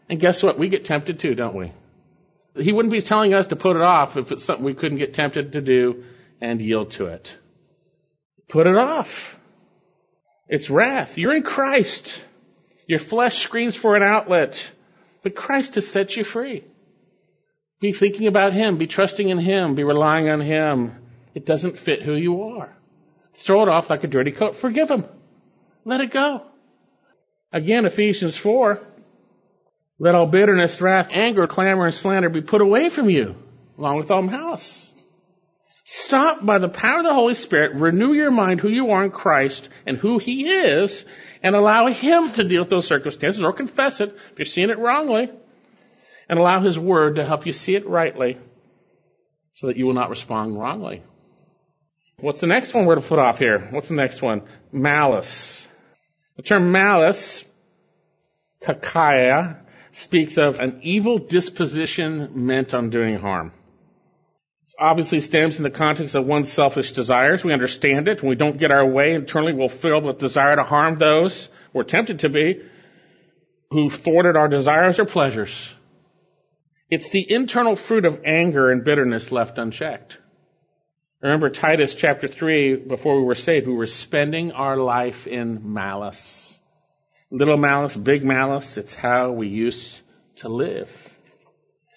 And 0.10 0.20
guess 0.20 0.42
what? 0.42 0.58
We 0.58 0.70
get 0.70 0.86
tempted 0.86 1.20
too, 1.20 1.36
don't 1.36 1.56
we? 1.56 1.72
He 2.56 2.72
wouldn't 2.74 2.92
be 2.92 3.02
telling 3.02 3.34
us 3.34 3.48
to 3.48 3.56
put 3.56 3.76
it 3.76 3.82
off 3.82 4.18
if 4.18 4.32
it's 4.32 4.44
something 4.44 4.66
we 4.66 4.74
couldn't 4.74 4.98
get 4.98 5.14
tempted 5.14 5.54
to 5.54 5.62
do 5.62 6.06
and 6.42 6.62
yield 6.62 6.92
to 6.92 7.08
it. 7.08 7.36
Put 8.48 8.68
it 8.68 8.76
off. 8.76 9.38
It's 10.48 10.70
wrath. 10.70 11.18
You're 11.18 11.36
in 11.36 11.44
Christ. 11.44 12.20
Your 12.88 13.00
flesh 13.00 13.38
screams 13.40 13.76
for 13.76 13.96
an 13.96 14.04
outlet, 14.04 14.72
but 15.24 15.36
Christ 15.36 15.76
has 15.76 15.88
set 15.88 16.16
you 16.16 16.24
free. 16.24 16.64
Be 17.82 17.92
thinking 17.92 18.28
about 18.28 18.54
Him. 18.54 18.78
Be 18.78 18.88
trusting 18.88 19.28
in 19.28 19.40
Him. 19.40 19.76
Be 19.76 19.84
relying 19.84 20.30
on 20.30 20.40
Him. 20.40 21.05
It 21.36 21.46
doesn't 21.46 21.78
fit 21.78 22.02
who 22.02 22.16
you 22.16 22.44
are. 22.44 22.76
Throw 23.34 23.62
it 23.62 23.70
off 23.70 23.90
like 23.90 24.06
a 24.06 24.08
dirty 24.08 24.32
coat. 24.32 24.56
Forgive 24.56 24.90
Him. 24.90 25.04
Let 25.84 26.00
it 26.00 26.10
go. 26.10 26.44
Again, 27.52 27.86
Ephesians 27.86 28.38
4. 28.38 28.80
Let 30.00 30.16
all 30.16 30.26
bitterness, 30.26 30.80
wrath, 30.80 31.10
anger, 31.12 31.46
clamor, 31.46 31.86
and 31.86 31.94
slander 31.94 32.30
be 32.30 32.42
put 32.42 32.62
away 32.62 32.90
from 32.90 33.10
you, 33.10 33.36
along 33.78 33.98
with 33.98 34.12
all 34.12 34.22
malice. 34.22 34.92
Stop 35.84 36.44
by 36.44 36.58
the 36.58 36.70
power 36.70 37.00
of 37.00 37.04
the 37.04 37.14
Holy 37.14 37.36
Spirit, 37.36 37.76
renew 37.76 38.14
your 38.14 38.32
mind 38.32 38.60
who 38.60 38.70
you 38.70 38.92
are 38.92 39.04
in 39.04 39.12
Christ 39.12 39.70
and 39.86 39.98
who 39.98 40.18
He 40.18 40.48
is, 40.48 41.06
and 41.44 41.56
allow 41.56 41.88
Him 41.88 42.32
to 42.34 42.44
deal 42.44 42.62
with 42.62 42.70
those 42.70 42.88
circumstances 42.88 43.44
or 43.44 43.54
confess 43.54 44.02
it 44.02 44.16
if 44.32 44.40
you're 44.40 44.46
seeing 44.46 44.70
it 44.70 44.80
wrongly, 44.80 45.30
and 46.28 46.40
allow 46.40 46.62
His 46.62 46.80
Word 46.80 47.18
to 47.18 47.26
help 47.26 47.46
you 47.46 47.52
see 47.52 47.76
it 47.76 47.86
rightly 47.86 48.38
so 49.52 49.68
that 49.68 49.78
you 49.78 49.86
will 49.86 49.94
not 49.94 50.10
respond 50.10 50.58
wrongly. 50.58 51.04
What's 52.20 52.40
the 52.40 52.48
next 52.48 52.74
one 52.74 52.86
we're 52.86 52.96
to 52.96 53.02
put 53.02 53.20
off 53.20 53.40
here? 53.40 53.60
What's 53.72 53.90
the 53.90 53.96
next 53.96 54.22
one? 54.22 54.44
Malice. 54.72 55.68
The 56.38 56.44
term 56.44 56.72
malice, 56.72 57.46
kakia, 58.62 59.60
speaks 59.92 60.38
of 60.38 60.60
an 60.60 60.80
evil 60.84 61.18
disposition 61.18 62.46
meant 62.48 62.74
on 62.74 62.90
doing 62.90 63.18
harm. 63.20 63.54
It 64.64 64.70
obviously 64.80 65.22
stems 65.22 65.58
in 65.58 65.64
the 65.64 65.70
context 65.70 66.16
of 66.16 66.26
one's 66.26 66.52
selfish 66.52 66.92
desires. 66.94 67.44
We 67.44 67.54
understand 67.54 68.08
it. 68.08 68.22
When 68.22 68.30
we 68.30 68.36
don't 68.36 68.58
get 68.58 68.72
our 68.72 68.86
way 68.86 69.14
internally, 69.14 69.54
we're 69.54 69.70
filled 69.70 70.04
with 70.04 70.18
desire 70.18 70.56
to 70.56 70.64
harm 70.64 70.98
those 70.98 71.50
we're 71.76 71.84
tempted 71.84 72.20
to 72.20 72.30
be 72.30 72.62
who 73.70 73.90
thwarted 73.90 74.38
our 74.38 74.48
desires 74.48 74.98
or 74.98 75.04
pleasures. 75.04 75.70
It's 76.90 77.10
the 77.10 77.30
internal 77.30 77.76
fruit 77.76 78.06
of 78.06 78.22
anger 78.24 78.72
and 78.72 78.86
bitterness 78.86 79.30
left 79.30 79.58
unchecked. 79.58 80.18
Remember 81.22 81.50
Titus 81.50 81.96
chapter 81.96 82.28
3, 82.28 82.76
before 82.76 83.18
we 83.18 83.26
were 83.26 83.36
saved, 83.36 83.68
we 83.68 83.74
were 83.74 83.88
spending 83.88 84.52
our 84.52 84.76
life 84.76 85.28
in 85.28 85.74
malice. 85.74 86.60
Little 87.32 87.58
malice, 87.58 87.96
big 87.96 88.24
malice, 88.24 88.78
it's 88.78 88.94
how 88.94 89.32
we 89.32 89.48
used 89.48 90.02
to 90.38 90.50
live. 90.50 91.18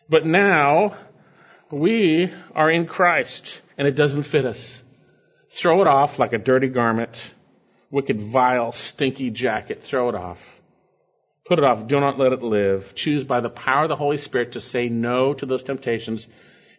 But 0.09 0.25
now, 0.25 0.97
we 1.71 2.33
are 2.55 2.71
in 2.71 2.87
Christ 2.87 3.61
and 3.77 3.89
it 3.89 3.97
doesn't 3.97 4.23
fit 4.23 4.47
us. 4.47 4.81
Throw 5.51 5.83
it 5.83 5.89
off 5.89 6.19
like 6.19 6.33
a 6.33 6.39
dirty 6.39 6.69
garment, 6.69 7.35
wicked, 7.91 8.21
vile, 8.21 8.71
stinky 8.73 9.31
jacket. 9.31 9.83
Throw 9.83 10.09
it 10.09 10.15
off. 10.15 10.63
Put 11.45 11.59
it 11.59 11.65
off. 11.65 11.87
Do 11.89 11.99
not 11.99 12.19
let 12.19 12.33
it 12.33 12.43
live. 12.43 12.95
Choose 12.95 13.25
by 13.25 13.41
the 13.41 13.51
power 13.51 13.85
of 13.85 13.89
the 13.89 13.97
Holy 13.97 14.17
Spirit 14.17 14.53
to 14.53 14.61
say 14.61 14.89
no 14.89 15.35
to 15.35 15.45
those 15.45 15.63
temptations. 15.65 16.29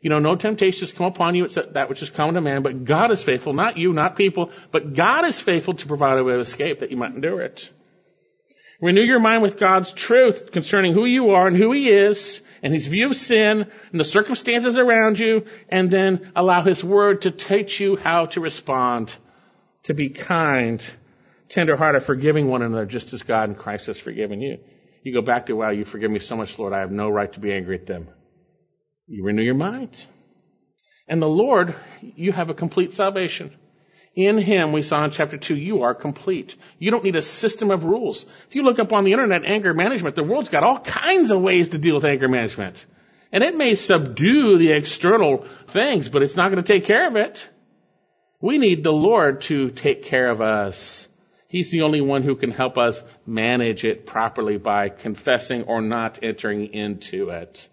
You 0.01 0.09
know, 0.09 0.19
no 0.19 0.35
temptations 0.35 0.93
come 0.93 1.07
upon 1.07 1.35
you 1.35 1.45
except 1.45 1.73
that 1.73 1.89
which 1.89 2.01
is 2.01 2.09
common 2.09 2.35
to 2.35 2.41
man, 2.41 2.63
but 2.63 2.85
God 2.85 3.11
is 3.11 3.21
faithful, 3.21 3.53
not 3.53 3.77
you, 3.77 3.91
not 3.91 4.15
people, 4.15 4.51
but 4.71 4.93
God 4.93 5.25
is 5.25 5.39
faithful 5.39 5.73
to 5.73 5.87
provide 5.87 6.17
a 6.17 6.23
way 6.23 6.35
of 6.35 6.39
escape 6.39 6.79
that 6.79 6.91
you 6.91 6.97
might 6.97 7.13
endure 7.13 7.41
it. 7.41 7.69
Renew 8.81 9.01
your 9.01 9.19
mind 9.19 9.41
with 9.41 9.59
God's 9.59 9.91
truth 9.91 10.51
concerning 10.51 10.93
who 10.93 11.05
you 11.05 11.31
are 11.31 11.47
and 11.47 11.57
who 11.57 11.73
He 11.73 11.89
is 11.89 12.41
and 12.63 12.73
His 12.73 12.87
view 12.87 13.07
of 13.07 13.15
sin 13.15 13.69
and 13.91 13.99
the 13.99 14.05
circumstances 14.05 14.77
around 14.77 15.19
you, 15.19 15.45
and 15.67 15.91
then 15.91 16.31
allow 16.35 16.61
His 16.63 16.81
Word 16.81 17.23
to 17.23 17.31
teach 17.31 17.79
you 17.81 17.97
how 17.97 18.27
to 18.27 18.39
respond, 18.39 19.13
to 19.83 19.93
be 19.93 20.09
kind, 20.09 20.81
tenderhearted, 21.49 22.03
forgiving 22.03 22.47
one 22.47 22.61
another 22.61 22.85
just 22.85 23.11
as 23.13 23.23
God 23.23 23.49
and 23.49 23.57
Christ 23.57 23.87
has 23.87 23.99
forgiven 23.99 24.39
you. 24.41 24.59
You 25.03 25.13
go 25.13 25.21
back 25.21 25.47
to, 25.47 25.53
wow, 25.53 25.71
you 25.71 25.83
forgive 25.83 26.11
me 26.11 26.19
so 26.19 26.37
much, 26.37 26.57
Lord, 26.57 26.71
I 26.71 26.79
have 26.79 26.91
no 26.91 27.09
right 27.09 27.31
to 27.33 27.39
be 27.39 27.51
angry 27.51 27.79
at 27.79 27.85
them. 27.85 28.09
You 29.09 29.23
renew 29.23 29.41
your 29.41 29.55
mind. 29.55 30.05
And 31.07 31.19
the 31.19 31.27
Lord, 31.27 31.75
you 32.01 32.31
have 32.31 32.51
a 32.51 32.53
complete 32.53 32.93
salvation. 32.93 33.51
In 34.15 34.37
Him, 34.37 34.71
we 34.71 34.83
saw 34.83 35.03
in 35.03 35.09
chapter 35.11 35.37
2, 35.37 35.55
you 35.55 35.81
are 35.81 35.95
complete. 35.95 36.55
You 36.77 36.91
don't 36.91 37.03
need 37.03 37.15
a 37.15 37.21
system 37.21 37.71
of 37.71 37.85
rules. 37.85 38.23
If 38.47 38.55
you 38.55 38.61
look 38.61 38.77
up 38.77 38.93
on 38.93 39.05
the 39.05 39.13
internet 39.13 39.45
anger 39.45 39.73
management, 39.73 40.15
the 40.15 40.23
world's 40.23 40.49
got 40.49 40.63
all 40.63 40.79
kinds 40.79 41.31
of 41.31 41.41
ways 41.41 41.69
to 41.69 41.79
deal 41.79 41.95
with 41.95 42.05
anger 42.05 42.27
management. 42.27 42.85
And 43.31 43.43
it 43.43 43.55
may 43.55 43.73
subdue 43.73 44.59
the 44.59 44.73
external 44.73 45.45
things, 45.67 46.07
but 46.07 46.21
it's 46.21 46.35
not 46.35 46.51
going 46.51 46.63
to 46.63 46.73
take 46.73 46.85
care 46.85 47.07
of 47.07 47.15
it. 47.15 47.47
We 48.41 48.59
need 48.59 48.83
the 48.83 48.91
Lord 48.91 49.41
to 49.43 49.71
take 49.71 50.03
care 50.03 50.29
of 50.29 50.39
us. 50.41 51.07
He's 51.47 51.71
the 51.71 51.81
only 51.81 52.01
one 52.01 52.21
who 52.21 52.35
can 52.35 52.51
help 52.51 52.77
us 52.77 53.01
manage 53.25 53.83
it 53.85 54.05
properly 54.05 54.57
by 54.57 54.89
confessing 54.89 55.63
or 55.63 55.81
not 55.81 56.19
entering 56.21 56.73
into 56.73 57.29
it. 57.29 57.67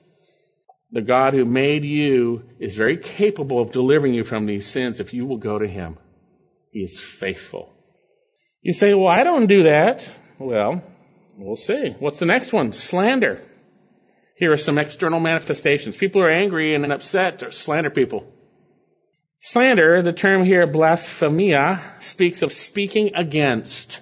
The 0.97 1.03
God 1.03 1.35
who 1.35 1.45
made 1.45 1.85
you 1.85 2.45
is 2.59 2.75
very 2.75 2.97
capable 2.97 3.61
of 3.61 3.71
delivering 3.71 4.15
you 4.15 4.25
from 4.25 4.47
these 4.47 4.67
sins 4.67 4.99
if 4.99 5.13
you 5.13 5.27
will 5.27 5.37
go 5.37 5.59
to 5.59 5.69
Him. 5.69 5.99
He 6.71 6.79
is 6.79 6.99
faithful. 6.99 7.71
You 8.63 8.73
say, 8.73 8.95
well, 8.95 9.07
I 9.07 9.23
don't 9.23 9.47
do 9.47 9.65
that. 9.65 10.09
Well, 10.39 10.83
we'll 11.37 11.57
see. 11.57 11.95
What's 11.99 12.19
the 12.19 12.25
next 12.25 12.51
one? 12.51 12.73
Slander. 12.73 13.43
Here 14.39 14.51
are 14.53 14.57
some 14.57 14.79
external 14.79 15.21
manifestations. 15.21 15.99
People 15.99 16.23
are 16.23 16.31
angry 16.31 16.75
and 16.75 16.91
upset 16.91 17.43
or 17.43 17.51
slander 17.51 17.91
people. 17.91 18.33
Slander, 19.41 20.01
the 20.01 20.15
term 20.15 20.47
here, 20.47 20.67
blasphemia, 20.67 21.97
speaks 22.01 22.41
of 22.41 22.55
speaking 22.55 23.17
against. 23.17 24.01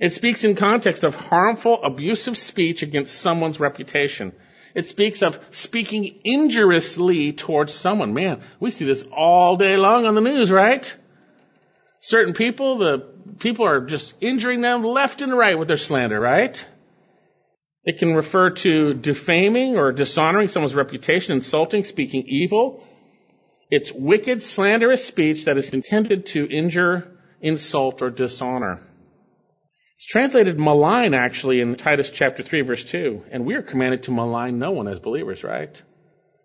It 0.00 0.14
speaks 0.14 0.42
in 0.42 0.54
context 0.54 1.04
of 1.04 1.14
harmful, 1.14 1.84
abusive 1.84 2.38
speech 2.38 2.82
against 2.82 3.20
someone's 3.20 3.60
reputation. 3.60 4.32
It 4.74 4.86
speaks 4.86 5.22
of 5.22 5.38
speaking 5.50 6.20
injuriously 6.24 7.32
towards 7.32 7.74
someone. 7.74 8.14
Man, 8.14 8.40
we 8.60 8.70
see 8.70 8.84
this 8.84 9.06
all 9.16 9.56
day 9.56 9.76
long 9.76 10.06
on 10.06 10.14
the 10.14 10.20
news, 10.20 10.50
right? 10.50 10.94
Certain 12.00 12.34
people, 12.34 12.78
the 12.78 13.06
people 13.38 13.66
are 13.66 13.86
just 13.86 14.14
injuring 14.20 14.60
them 14.60 14.82
left 14.82 15.22
and 15.22 15.36
right 15.36 15.58
with 15.58 15.68
their 15.68 15.76
slander, 15.76 16.20
right? 16.20 16.64
It 17.84 17.98
can 17.98 18.14
refer 18.14 18.50
to 18.50 18.94
defaming 18.94 19.76
or 19.76 19.92
dishonoring 19.92 20.48
someone's 20.48 20.74
reputation, 20.74 21.34
insulting, 21.34 21.84
speaking 21.84 22.24
evil, 22.26 22.82
it's 23.70 23.90
wicked, 23.92 24.42
slanderous 24.42 25.04
speech 25.04 25.46
that 25.46 25.56
is 25.56 25.70
intended 25.70 26.26
to 26.26 26.46
injure, 26.46 27.10
insult, 27.40 28.00
or 28.00 28.10
dishonor. 28.10 28.80
It's 29.96 30.06
translated 30.06 30.60
malign 30.60 31.14
actually 31.14 31.60
in 31.60 31.74
Titus 31.74 32.10
chapter 32.10 32.42
3 32.42 32.62
verse 32.62 32.84
2. 32.84 33.24
And 33.30 33.44
we 33.44 33.54
are 33.54 33.62
commanded 33.62 34.04
to 34.04 34.12
malign 34.12 34.58
no 34.58 34.70
one 34.70 34.88
as 34.88 35.00
believers, 35.00 35.42
right? 35.42 35.74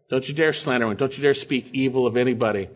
Don't 0.10 0.28
you 0.28 0.34
dare 0.34 0.54
slander 0.54 0.88
one. 0.88 0.96
Don't 0.96 1.16
you 1.16 1.22
dare 1.22 1.34
speak 1.34 1.70
evil 1.74 2.08
of 2.08 2.18
anybody. 2.18 2.70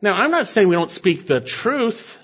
Now, 0.00 0.14
I'm 0.14 0.30
not 0.30 0.48
saying 0.48 0.68
we 0.68 0.74
don't 0.74 0.90
speak 0.90 1.26
the 1.26 1.40
truth. 1.40 2.18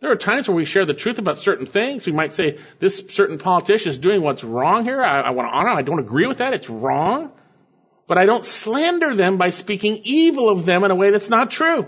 There 0.00 0.10
are 0.10 0.16
times 0.16 0.48
where 0.48 0.56
we 0.56 0.64
share 0.64 0.86
the 0.86 0.94
truth 0.94 1.18
about 1.18 1.38
certain 1.38 1.66
things. 1.66 2.06
We 2.06 2.12
might 2.12 2.32
say, 2.32 2.58
this 2.80 2.98
certain 3.10 3.38
politician 3.38 3.90
is 3.90 3.98
doing 3.98 4.22
what's 4.22 4.42
wrong 4.42 4.84
here. 4.84 5.00
I, 5.00 5.20
I 5.20 5.30
want 5.30 5.48
to 5.48 5.56
honor 5.56 5.70
him. 5.70 5.76
I 5.76 5.82
don't 5.82 6.00
agree 6.00 6.26
with 6.26 6.38
that. 6.38 6.54
It's 6.54 6.70
wrong 6.70 7.30
but 8.12 8.18
I 8.18 8.26
don't 8.26 8.44
slander 8.44 9.16
them 9.16 9.38
by 9.38 9.48
speaking 9.48 10.02
evil 10.04 10.50
of 10.50 10.66
them 10.66 10.84
in 10.84 10.90
a 10.90 10.94
way 10.94 11.10
that's 11.10 11.30
not 11.30 11.50
true. 11.50 11.86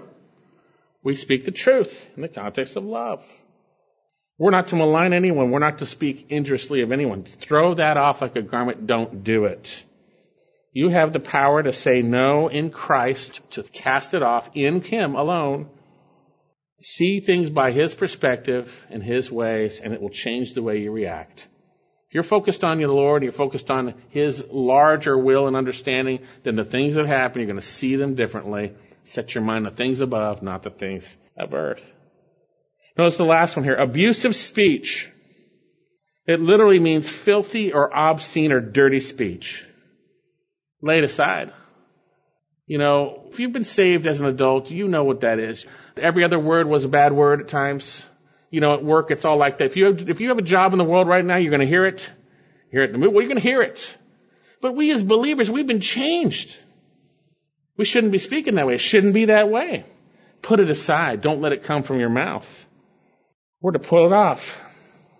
We 1.02 1.16
speak 1.16 1.44
the 1.44 1.50
truth 1.50 2.08
in 2.16 2.22
the 2.22 2.28
context 2.28 2.76
of 2.76 2.84
love. 2.84 3.22
We're 4.36 4.50
not 4.50 4.68
to 4.68 4.76
malign 4.76 5.12
anyone. 5.12 5.50
We're 5.50 5.60
not 5.60 5.78
to 5.78 5.86
speak 5.86 6.26
injuriously 6.30 6.82
of 6.82 6.90
anyone. 6.90 7.22
Throw 7.22 7.74
that 7.74 7.96
off 7.96 8.20
like 8.20 8.34
a 8.34 8.42
garment. 8.42 8.86
Don't 8.86 9.22
do 9.22 9.44
it. 9.44 9.84
You 10.72 10.88
have 10.88 11.12
the 11.12 11.20
power 11.20 11.62
to 11.62 11.72
say 11.72 12.02
no 12.02 12.48
in 12.48 12.70
Christ, 12.70 13.40
to 13.52 13.62
cast 13.62 14.12
it 14.12 14.24
off 14.24 14.50
in 14.54 14.80
Him 14.80 15.14
alone. 15.14 15.68
See 16.80 17.20
things 17.20 17.48
by 17.48 17.70
His 17.70 17.94
perspective 17.94 18.84
and 18.90 19.00
His 19.00 19.30
ways, 19.30 19.78
and 19.78 19.94
it 19.94 20.02
will 20.02 20.10
change 20.10 20.52
the 20.52 20.62
way 20.62 20.78
you 20.78 20.90
react 20.90 21.46
If 22.08 22.14
you're 22.14 22.24
focused 22.24 22.64
on 22.64 22.80
your 22.80 22.88
Lord, 22.88 23.22
you're 23.22 23.30
focused 23.30 23.70
on 23.70 23.94
His 24.08 24.44
larger 24.50 25.16
will 25.16 25.46
and 25.46 25.56
understanding, 25.56 26.26
then 26.42 26.56
the 26.56 26.64
things 26.64 26.96
that 26.96 27.06
happen, 27.06 27.40
you're 27.40 27.46
going 27.46 27.60
to 27.60 27.66
see 27.66 27.94
them 27.94 28.16
differently. 28.16 28.72
Set 29.04 29.32
your 29.32 29.44
mind 29.44 29.68
on 29.68 29.74
things 29.74 30.00
above, 30.00 30.42
not 30.42 30.64
the 30.64 30.70
things 30.70 31.16
of 31.38 31.54
earth. 31.54 31.88
Notice 32.96 33.16
the 33.16 33.24
last 33.24 33.56
one 33.56 33.64
here. 33.64 33.74
Abusive 33.74 34.36
speech. 34.36 35.10
It 36.26 36.40
literally 36.40 36.78
means 36.78 37.08
filthy 37.08 37.72
or 37.72 37.94
obscene 37.94 38.52
or 38.52 38.60
dirty 38.60 39.00
speech. 39.00 39.64
Lay 40.80 40.98
it 40.98 41.04
aside. 41.04 41.52
You 42.66 42.78
know, 42.78 43.24
if 43.30 43.40
you've 43.40 43.52
been 43.52 43.64
saved 43.64 44.06
as 44.06 44.20
an 44.20 44.26
adult, 44.26 44.70
you 44.70 44.88
know 44.88 45.04
what 45.04 45.20
that 45.20 45.38
is. 45.38 45.66
Every 45.96 46.24
other 46.24 46.38
word 46.38 46.66
was 46.66 46.84
a 46.84 46.88
bad 46.88 47.12
word 47.12 47.40
at 47.40 47.48
times 47.48 48.04
you 48.54 48.60
know, 48.60 48.74
at 48.74 48.84
work, 48.84 49.10
it's 49.10 49.24
all 49.24 49.36
like 49.36 49.58
that. 49.58 49.64
If 49.64 49.76
you 49.76 49.86
have, 49.86 50.08
if 50.08 50.20
you 50.20 50.28
have 50.28 50.38
a 50.38 50.42
job 50.42 50.72
in 50.72 50.78
the 50.78 50.84
world 50.84 51.08
right 51.08 51.24
now, 51.24 51.38
you're 51.38 51.50
going 51.50 51.58
to 51.58 51.66
hear 51.66 51.86
it. 51.86 52.08
Hear 52.70 52.82
it 52.82 52.86
in 52.86 52.92
the 52.92 52.98
movie. 52.98 53.12
Well, 53.12 53.22
you're 53.22 53.28
going 53.28 53.42
to 53.42 53.48
hear 53.48 53.62
it. 53.62 53.92
But 54.60 54.76
we 54.76 54.92
as 54.92 55.02
believers, 55.02 55.50
we've 55.50 55.66
been 55.66 55.80
changed. 55.80 56.56
We 57.76 57.84
shouldn't 57.84 58.12
be 58.12 58.20
speaking 58.20 58.54
that 58.54 58.68
way. 58.68 58.76
It 58.76 58.80
shouldn't 58.80 59.12
be 59.12 59.24
that 59.24 59.50
way. 59.50 59.84
Put 60.40 60.60
it 60.60 60.70
aside. 60.70 61.20
Don't 61.20 61.40
let 61.40 61.50
it 61.50 61.64
come 61.64 61.82
from 61.82 61.98
your 61.98 62.10
mouth. 62.10 62.46
We're 63.64 63.72
to 63.72 63.78
pull 63.78 64.04
it 64.04 64.12
off. 64.12 64.62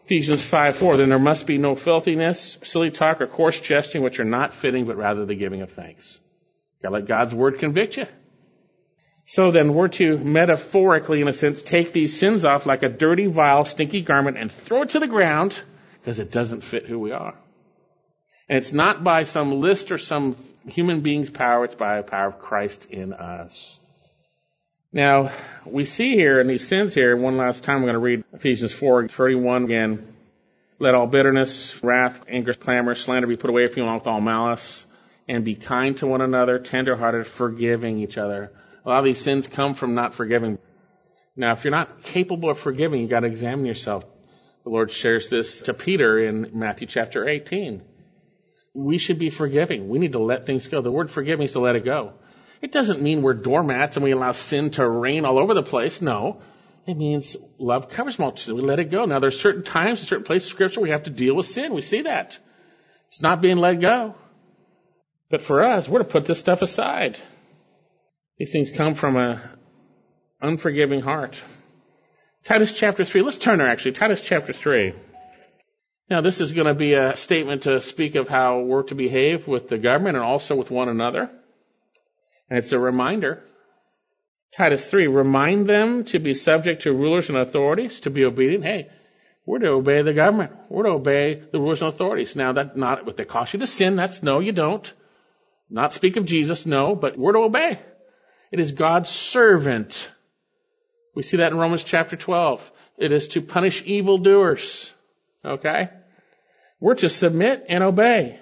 Ephesians 0.05 0.45
5 0.45 0.77
4. 0.77 0.99
Then 0.99 1.09
there 1.09 1.19
must 1.19 1.47
be 1.47 1.57
no 1.57 1.75
filthiness, 1.75 2.59
silly 2.63 2.91
talk, 2.91 3.23
or 3.23 3.27
coarse 3.27 3.59
jesting, 3.59 4.03
which 4.03 4.21
are 4.21 4.25
not 4.25 4.53
fitting, 4.53 4.85
but 4.85 4.99
rather 4.99 5.25
the 5.25 5.35
giving 5.35 5.63
of 5.63 5.73
thanks. 5.73 6.19
Gotta 6.83 6.97
let 6.97 7.07
God's 7.07 7.35
word 7.35 7.59
convict 7.59 7.97
you. 7.97 8.07
So 9.25 9.51
then 9.51 9.73
we're 9.73 9.89
to 9.89 10.19
metaphorically, 10.19 11.23
in 11.23 11.29
a 11.29 11.33
sense, 11.33 11.63
take 11.63 11.95
these 11.95 12.19
sins 12.19 12.45
off 12.45 12.67
like 12.67 12.83
a 12.83 12.91
dirty, 12.91 13.25
vile, 13.29 13.65
stinky 13.65 14.03
garment 14.03 14.37
and 14.37 14.53
throw 14.53 14.83
it 14.83 14.91
to 14.91 15.01
the 15.01 15.07
ground 15.07 15.59
because 16.03 16.19
it 16.19 16.31
doesn't 16.31 16.65
fit 16.65 16.85
who 16.85 16.99
we 16.99 17.13
are. 17.13 17.35
And 18.51 18.59
it's 18.59 18.75
not 18.75 19.03
by 19.03 19.25
some 19.25 19.63
list 19.63 19.91
or 19.91 19.97
some 19.97 20.37
human 20.69 21.01
being's 21.01 21.31
power, 21.31 21.65
it's 21.65 21.77
by 21.77 21.97
the 21.97 22.03
power 22.03 22.29
of 22.29 22.41
Christ 22.41 22.91
in 22.91 23.15
us. 23.15 23.81
Now, 24.95 25.33
we 25.67 25.85
see 25.85 26.15
here 26.15 26.41
in 26.41 26.47
these 26.47 26.67
sins 26.67 26.95
here, 26.95 27.15
one 27.15 27.37
last 27.37 27.65
time 27.65 27.77
I'm 27.77 27.83
going 27.83 27.93
to 27.93 27.99
read 27.99 28.25
Ephesians 28.33 28.73
4, 28.73 29.09
31 29.09 29.65
again. 29.65 30.07
Let 30.79 30.95
all 30.95 31.07
bitterness, 31.07 31.83
wrath, 31.85 32.19
anger, 32.27 32.55
clamor, 32.55 32.95
slander 32.95 33.27
be 33.27 33.37
put 33.37 33.51
away 33.51 33.69
from 33.69 33.83
you 33.83 33.85
along 33.85 33.99
with 33.99 34.07
all 34.07 34.23
malice, 34.23 34.87
and 35.29 35.45
be 35.45 35.57
kind 35.57 35.99
to 35.99 36.07
one 36.07 36.23
another, 36.23 36.59
tenderhearted, 36.59 37.27
forgiving 37.27 37.99
each 37.99 38.17
other 38.17 38.51
a 38.85 38.89
lot 38.89 38.99
of 38.99 39.05
these 39.05 39.21
sins 39.21 39.49
come 39.49 39.75
from 39.75 39.95
not 39.95 40.15
forgiving. 40.15 40.59
Now, 41.37 41.53
if 41.53 41.65
you're 41.65 41.71
not 41.71 42.03
capable 42.03 42.51
of 42.51 42.59
forgiving, 42.59 43.01
you've 43.01 43.11
got 43.11 43.21
to 43.21 43.27
examine 43.27 43.67
yourself. 43.67 44.05
The 44.65 44.71
Lord 44.71 44.93
shares 44.93 45.29
this 45.29 45.61
to 45.63 45.75
Peter 45.75 46.19
in 46.19 46.51
Matthew 46.53 46.87
chapter 46.87 47.29
18. 47.29 47.83
We 48.75 48.99
should 48.99 49.19
be 49.19 49.31
forgiving. 49.31 49.89
We 49.89 49.99
need 49.99 50.13
to 50.13 50.19
let 50.19 50.47
things 50.47 50.69
go. 50.69 50.81
The 50.81 50.91
word 50.91 51.11
forgive 51.11 51.39
means 51.39 51.53
to 51.53 51.61
let 51.61 51.77
it 51.77 51.85
go. 51.85 52.15
It 52.65 52.73
doesn't 52.73 53.03
mean 53.03 53.21
we're 53.21 53.35
doormats 53.35 53.99
and 53.99 54.05
we 54.05 54.13
allow 54.13 54.33
sin 54.33 54.71
to 54.71 54.89
reign 54.89 55.27
all 55.27 55.39
over 55.39 55.53
the 55.53 55.63
place. 55.63 56.01
No. 56.01 56.41
It 56.87 56.97
means 56.97 57.37
love 57.59 57.91
covers 57.91 58.19
multitude. 58.19 58.57
We 58.57 58.63
let 58.63 58.79
it 58.79 58.91
go. 58.91 59.05
Now, 59.05 59.19
there's 59.19 59.39
certain 59.39 59.65
times, 59.65 60.01
certain 60.01 60.25
places 60.25 60.49
in 60.49 60.55
Scripture 60.55 60.81
we 60.81 60.89
have 60.89 61.03
to 61.03 61.11
deal 61.11 61.35
with 61.37 61.45
sin. 61.45 61.75
We 61.75 61.83
see 61.83 62.03
that. 62.03 62.39
It's 63.09 63.21
not 63.21 63.43
being 63.43 63.59
let 63.59 63.83
go. 63.83 64.15
But 65.29 65.43
for 65.43 65.63
us, 65.63 65.91
we're 65.91 65.99
to 65.99 66.07
put 66.07 66.25
this 66.25 66.39
stuff 66.39 66.63
aside. 66.63 67.19
These 68.39 68.53
things 68.53 68.71
come 68.71 68.95
from 68.95 69.17
an 69.17 69.41
unforgiving 70.41 71.03
heart. 71.03 71.39
Titus 72.45 72.73
chapter 72.73 73.05
3. 73.05 73.21
Let's 73.21 73.37
turn 73.37 73.59
there 73.59 73.69
actually. 73.69 73.93
Titus 73.93 74.23
chapter 74.23 74.55
3. 74.55 74.95
Now, 76.09 76.23
this 76.23 76.41
is 76.41 76.53
going 76.53 76.69
to 76.69 76.75
be 76.75 76.95
a 76.95 77.15
statement 77.15 77.65
to 77.65 77.83
speak 77.83 78.15
of 78.15 78.27
how 78.27 78.61
we're 78.61 78.85
to 78.85 78.95
behave 78.95 79.47
with 79.47 79.69
the 79.69 79.77
government 79.77 80.17
and 80.17 80.25
also 80.25 80.57
with 80.57 80.71
one 80.71 80.89
another. 80.89 81.31
And 82.55 82.61
it's 82.61 82.71
a 82.71 82.79
reminder. 82.79 83.43
Titus 84.57 84.87
3. 84.87 85.09
Remind 85.09 85.69
them 85.69 86.05
to 86.05 86.21
be 86.21 86.35
subject 86.35 86.83
to 86.83 86.93
rulers 86.93 87.29
and 87.29 87.37
authorities, 87.37 87.99
to 88.03 88.11
be 88.11 88.25
obedient. 88.25 88.63
Hey, 88.63 88.91
We're 89.45 89.59
to 89.59 89.71
obey 89.71 90.03
the 90.03 90.13
government. 90.13 90.53
We're 90.69 90.85
to 90.85 90.91
obey 90.91 91.43
the 91.51 91.59
rulers 91.59 91.83
and 91.83 91.93
authorities. 91.93 92.37
Now, 92.37 92.53
that's 92.53 92.77
not 92.77 93.07
what 93.07 93.17
they 93.17 93.25
cost 93.25 93.55
you 93.55 93.59
to 93.59 93.67
sin. 93.67 93.97
That's 93.97 94.23
no, 94.23 94.39
you 94.39 94.53
don't. 94.53 94.93
Not 95.69 95.95
speak 95.95 96.17
of 96.17 96.27
Jesus, 96.27 96.65
no, 96.65 96.95
but 96.95 97.19
we're 97.19 97.33
to 97.33 97.41
obey. 97.41 97.81
It 98.53 98.61
is 98.61 98.71
God's 98.71 99.11
servant. 99.11 100.09
We 101.17 101.25
see 101.25 101.39
that 101.39 101.51
in 101.51 101.59
Romans 101.59 101.83
chapter 101.83 102.15
12. 102.15 102.71
It 102.99 103.11
is 103.11 103.27
to 103.31 103.43
punish 103.43 103.83
evildoers. 103.85 104.93
Okay? 105.45 105.91
We're 106.79 106.95
to 106.95 107.09
submit 107.09 107.67
and 107.69 107.83
obey. 107.83 108.39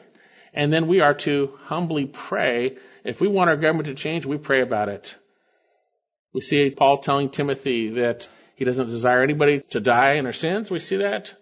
And 0.53 0.71
then 0.71 0.87
we 0.87 1.01
are 1.01 1.15
to 1.15 1.59
humbly 1.63 2.05
pray. 2.05 2.77
If 3.05 3.21
we 3.21 3.29
want 3.29 3.51
our 3.51 3.57
government 3.57 3.87
to 3.87 3.95
change, 3.95 4.25
we 4.25 4.39
pray 4.39 4.63
about 4.63 4.89
it. 4.89 5.15
We 6.33 6.41
see 6.41 6.71
Paul 6.71 6.99
telling 6.99 7.31
Timothy 7.31 7.91
that 8.01 8.29
he 8.57 8.65
doesn't 8.65 8.89
desire 8.89 9.23
anybody 9.23 9.61
to 9.71 9.81
die 9.81 10.15
in 10.15 10.25
their 10.25 10.33
sins. 10.33 10.71
We 10.71 10.79
see 10.79 10.99
that. 10.99 11.35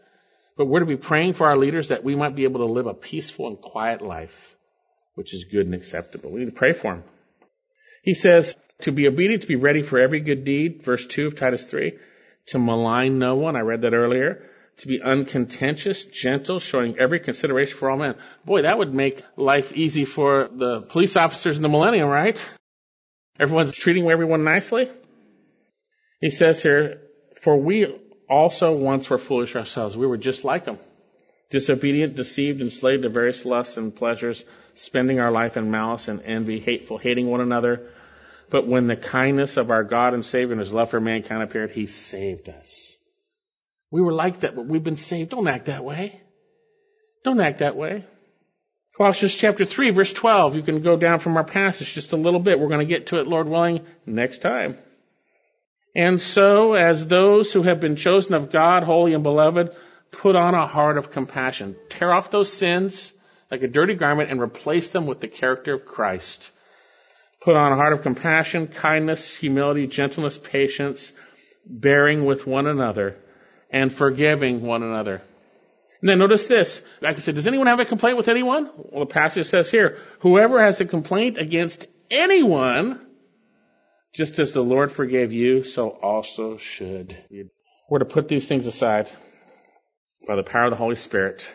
But 0.56 0.66
we're 0.66 0.80
to 0.80 0.86
be 0.86 0.96
praying 0.96 1.34
for 1.34 1.46
our 1.46 1.56
leaders 1.56 1.88
that 1.88 2.04
we 2.04 2.14
might 2.14 2.34
be 2.34 2.44
able 2.44 2.60
to 2.60 2.72
live 2.72 2.86
a 2.86 2.94
peaceful 2.94 3.46
and 3.46 3.60
quiet 3.60 4.02
life, 4.02 4.56
which 5.14 5.34
is 5.34 5.44
good 5.44 5.66
and 5.66 5.74
acceptable. 5.74 6.32
We 6.32 6.40
need 6.40 6.46
to 6.46 6.52
pray 6.52 6.72
for 6.72 6.94
them. 6.94 7.04
He 8.02 8.14
says 8.14 8.56
to 8.82 8.92
be 8.92 9.06
obedient, 9.06 9.42
to 9.42 9.48
be 9.48 9.56
ready 9.56 9.82
for 9.82 9.98
every 9.98 10.20
good 10.20 10.44
deed, 10.44 10.82
verse 10.82 11.06
2 11.06 11.26
of 11.26 11.36
Titus 11.36 11.66
3, 11.66 11.98
to 12.46 12.58
malign 12.58 13.18
no 13.18 13.36
one. 13.36 13.56
I 13.56 13.60
read 13.60 13.82
that 13.82 13.94
earlier. 13.94 14.50
To 14.80 14.88
be 14.88 15.02
uncontentious, 15.02 16.04
gentle, 16.04 16.58
showing 16.58 16.98
every 16.98 17.20
consideration 17.20 17.76
for 17.76 17.90
all 17.90 17.98
men. 17.98 18.14
Boy, 18.46 18.62
that 18.62 18.78
would 18.78 18.94
make 18.94 19.22
life 19.36 19.74
easy 19.74 20.06
for 20.06 20.48
the 20.50 20.80
police 20.80 21.16
officers 21.16 21.56
in 21.56 21.62
the 21.62 21.68
millennium, 21.68 22.08
right? 22.08 22.42
Everyone's 23.38 23.72
treating 23.72 24.10
everyone 24.10 24.42
nicely. 24.42 24.88
He 26.18 26.30
says 26.30 26.62
here, 26.62 27.02
for 27.42 27.58
we 27.58 27.94
also 28.26 28.74
once 28.74 29.10
were 29.10 29.18
foolish 29.18 29.54
ourselves. 29.54 29.98
We 29.98 30.06
were 30.06 30.16
just 30.16 30.44
like 30.44 30.64
them. 30.64 30.78
Disobedient, 31.50 32.16
deceived, 32.16 32.62
enslaved 32.62 33.02
to 33.02 33.10
various 33.10 33.44
lusts 33.44 33.76
and 33.76 33.94
pleasures, 33.94 34.42
spending 34.74 35.20
our 35.20 35.30
life 35.30 35.58
in 35.58 35.70
malice 35.70 36.08
and 36.08 36.22
envy, 36.22 36.58
hateful, 36.58 36.96
hating 36.96 37.26
one 37.26 37.42
another. 37.42 37.90
But 38.48 38.66
when 38.66 38.86
the 38.86 38.96
kindness 38.96 39.58
of 39.58 39.70
our 39.70 39.84
God 39.84 40.14
and 40.14 40.24
Savior 40.24 40.52
and 40.52 40.60
His 40.60 40.72
love 40.72 40.88
for 40.88 41.00
mankind 41.00 41.42
appeared, 41.42 41.70
He 41.70 41.86
saved 41.86 42.48
us. 42.48 42.96
We 43.90 44.00
were 44.00 44.12
like 44.12 44.40
that, 44.40 44.54
but 44.54 44.66
we've 44.66 44.84
been 44.84 44.96
saved. 44.96 45.30
Don't 45.30 45.48
act 45.48 45.66
that 45.66 45.84
way. 45.84 46.20
Don't 47.24 47.40
act 47.40 47.58
that 47.58 47.76
way. 47.76 48.04
Colossians 48.96 49.34
chapter 49.34 49.64
3, 49.64 49.90
verse 49.90 50.12
12. 50.12 50.56
You 50.56 50.62
can 50.62 50.82
go 50.82 50.96
down 50.96 51.20
from 51.20 51.36
our 51.36 51.44
passage 51.44 51.94
just 51.94 52.12
a 52.12 52.16
little 52.16 52.40
bit. 52.40 52.58
We're 52.58 52.68
going 52.68 52.86
to 52.86 52.94
get 52.94 53.08
to 53.08 53.20
it, 53.20 53.26
Lord 53.26 53.48
willing, 53.48 53.86
next 54.06 54.42
time. 54.42 54.78
And 55.94 56.20
so, 56.20 56.74
as 56.74 57.06
those 57.06 57.52
who 57.52 57.62
have 57.62 57.80
been 57.80 57.96
chosen 57.96 58.34
of 58.34 58.52
God, 58.52 58.84
holy 58.84 59.14
and 59.14 59.22
beloved, 59.22 59.74
put 60.12 60.36
on 60.36 60.54
a 60.54 60.66
heart 60.66 60.98
of 60.98 61.10
compassion. 61.10 61.76
Tear 61.88 62.12
off 62.12 62.30
those 62.30 62.52
sins 62.52 63.12
like 63.50 63.62
a 63.62 63.68
dirty 63.68 63.94
garment 63.94 64.30
and 64.30 64.40
replace 64.40 64.92
them 64.92 65.06
with 65.06 65.20
the 65.20 65.28
character 65.28 65.74
of 65.74 65.84
Christ. 65.84 66.50
Put 67.40 67.56
on 67.56 67.72
a 67.72 67.76
heart 67.76 67.92
of 67.92 68.02
compassion, 68.02 68.68
kindness, 68.68 69.34
humility, 69.34 69.86
gentleness, 69.86 70.38
patience, 70.38 71.12
bearing 71.66 72.24
with 72.24 72.46
one 72.46 72.66
another, 72.66 73.16
and 73.72 73.92
forgiving 73.92 74.62
one 74.62 74.82
another. 74.82 75.22
And 76.00 76.08
then 76.08 76.18
notice 76.18 76.46
this. 76.46 76.82
Like 77.00 77.16
I 77.16 77.20
said, 77.20 77.34
does 77.34 77.46
anyone 77.46 77.66
have 77.66 77.80
a 77.80 77.84
complaint 77.84 78.16
with 78.16 78.28
anyone? 78.28 78.70
Well, 78.76 79.04
the 79.06 79.12
passage 79.12 79.46
says 79.46 79.70
here, 79.70 79.98
whoever 80.20 80.64
has 80.64 80.80
a 80.80 80.86
complaint 80.86 81.38
against 81.38 81.86
anyone, 82.10 83.06
just 84.14 84.38
as 84.38 84.52
the 84.52 84.62
Lord 84.62 84.90
forgave 84.90 85.32
you, 85.32 85.62
so 85.62 85.88
also 85.88 86.56
should 86.56 87.16
you. 87.28 87.50
We're 87.88 87.98
to 87.98 88.04
put 88.04 88.28
these 88.28 88.46
things 88.46 88.66
aside 88.66 89.10
by 90.26 90.36
the 90.36 90.42
power 90.42 90.64
of 90.64 90.70
the 90.70 90.76
Holy 90.76 90.94
Spirit. 90.94 91.50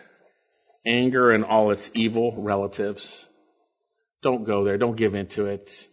Anger 0.85 1.31
and 1.31 1.43
all 1.43 1.71
its 1.71 1.89
evil 1.95 2.35
relatives. 2.37 3.25
Don't 4.21 4.43
go 4.43 4.63
there. 4.63 4.77
Don't 4.77 4.95
give 4.95 5.15
into 5.15 5.47
it. 5.47 5.87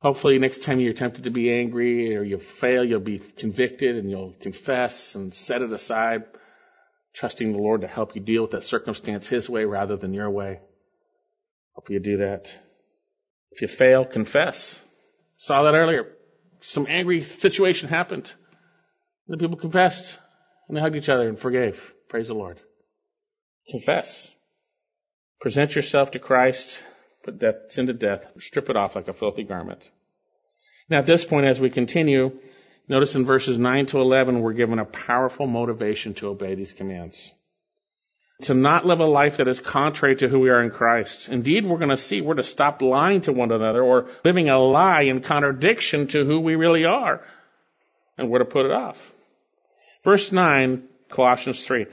Hopefully 0.00 0.38
next 0.38 0.62
time 0.62 0.78
you're 0.78 0.92
tempted 0.92 1.24
to 1.24 1.30
be 1.30 1.52
angry 1.52 2.16
or 2.16 2.22
you 2.22 2.38
fail, 2.38 2.84
you'll 2.84 3.00
be 3.00 3.18
convicted 3.18 3.96
and 3.96 4.08
you'll 4.08 4.34
confess 4.40 5.16
and 5.16 5.34
set 5.34 5.62
it 5.62 5.72
aside, 5.72 6.24
trusting 7.14 7.52
the 7.52 7.58
Lord 7.58 7.80
to 7.80 7.88
help 7.88 8.14
you 8.14 8.20
deal 8.20 8.42
with 8.42 8.52
that 8.52 8.62
circumstance 8.62 9.26
His 9.26 9.50
way 9.50 9.64
rather 9.64 9.96
than 9.96 10.14
your 10.14 10.30
way. 10.30 10.60
Hope 11.72 11.90
you 11.90 11.98
do 11.98 12.18
that. 12.18 12.54
If 13.50 13.62
you 13.62 13.68
fail, 13.68 14.04
confess. 14.04 14.80
Saw 15.38 15.64
that 15.64 15.74
earlier. 15.74 16.12
Some 16.60 16.86
angry 16.88 17.24
situation 17.24 17.88
happened. 17.88 18.30
The 19.26 19.36
people 19.36 19.56
confessed 19.56 20.18
and 20.68 20.76
they 20.76 20.80
hugged 20.80 20.96
each 20.96 21.08
other 21.08 21.28
and 21.28 21.38
forgave. 21.38 21.92
Praise 22.08 22.28
the 22.28 22.34
Lord. 22.34 22.60
Confess. 23.70 24.30
Present 25.40 25.74
yourself 25.74 26.12
to 26.12 26.18
Christ. 26.18 26.82
Put 27.28 27.40
death, 27.40 27.56
sin 27.68 27.88
to 27.88 27.92
death. 27.92 28.24
Strip 28.38 28.70
it 28.70 28.76
off 28.76 28.96
like 28.96 29.08
a 29.08 29.12
filthy 29.12 29.42
garment. 29.42 29.82
Now 30.88 31.00
at 31.00 31.04
this 31.04 31.26
point, 31.26 31.44
as 31.44 31.60
we 31.60 31.68
continue, 31.68 32.40
notice 32.88 33.14
in 33.16 33.26
verses 33.26 33.58
9 33.58 33.84
to 33.88 34.00
11, 34.00 34.40
we're 34.40 34.54
given 34.54 34.78
a 34.78 34.86
powerful 34.86 35.46
motivation 35.46 36.14
to 36.14 36.28
obey 36.28 36.54
these 36.54 36.72
commands 36.72 37.34
to 38.44 38.54
not 38.54 38.86
live 38.86 39.00
a 39.00 39.04
life 39.04 39.36
that 39.36 39.48
is 39.48 39.60
contrary 39.60 40.16
to 40.16 40.28
who 40.28 40.38
we 40.38 40.48
are 40.48 40.62
in 40.62 40.70
Christ. 40.70 41.28
Indeed, 41.28 41.66
we're 41.66 41.76
going 41.76 41.90
to 41.90 41.98
see 41.98 42.22
we're 42.22 42.34
to 42.34 42.42
stop 42.42 42.80
lying 42.80 43.20
to 43.22 43.32
one 43.34 43.52
another 43.52 43.82
or 43.82 44.08
living 44.24 44.48
a 44.48 44.58
lie 44.58 45.02
in 45.02 45.20
contradiction 45.20 46.06
to 46.06 46.24
who 46.24 46.40
we 46.40 46.54
really 46.54 46.86
are. 46.86 47.20
And 48.16 48.30
we're 48.30 48.38
to 48.38 48.46
put 48.46 48.64
it 48.64 48.72
off. 48.72 49.12
Verse 50.02 50.32
9, 50.32 50.84
Colossians 51.10 51.62
3. 51.62 51.88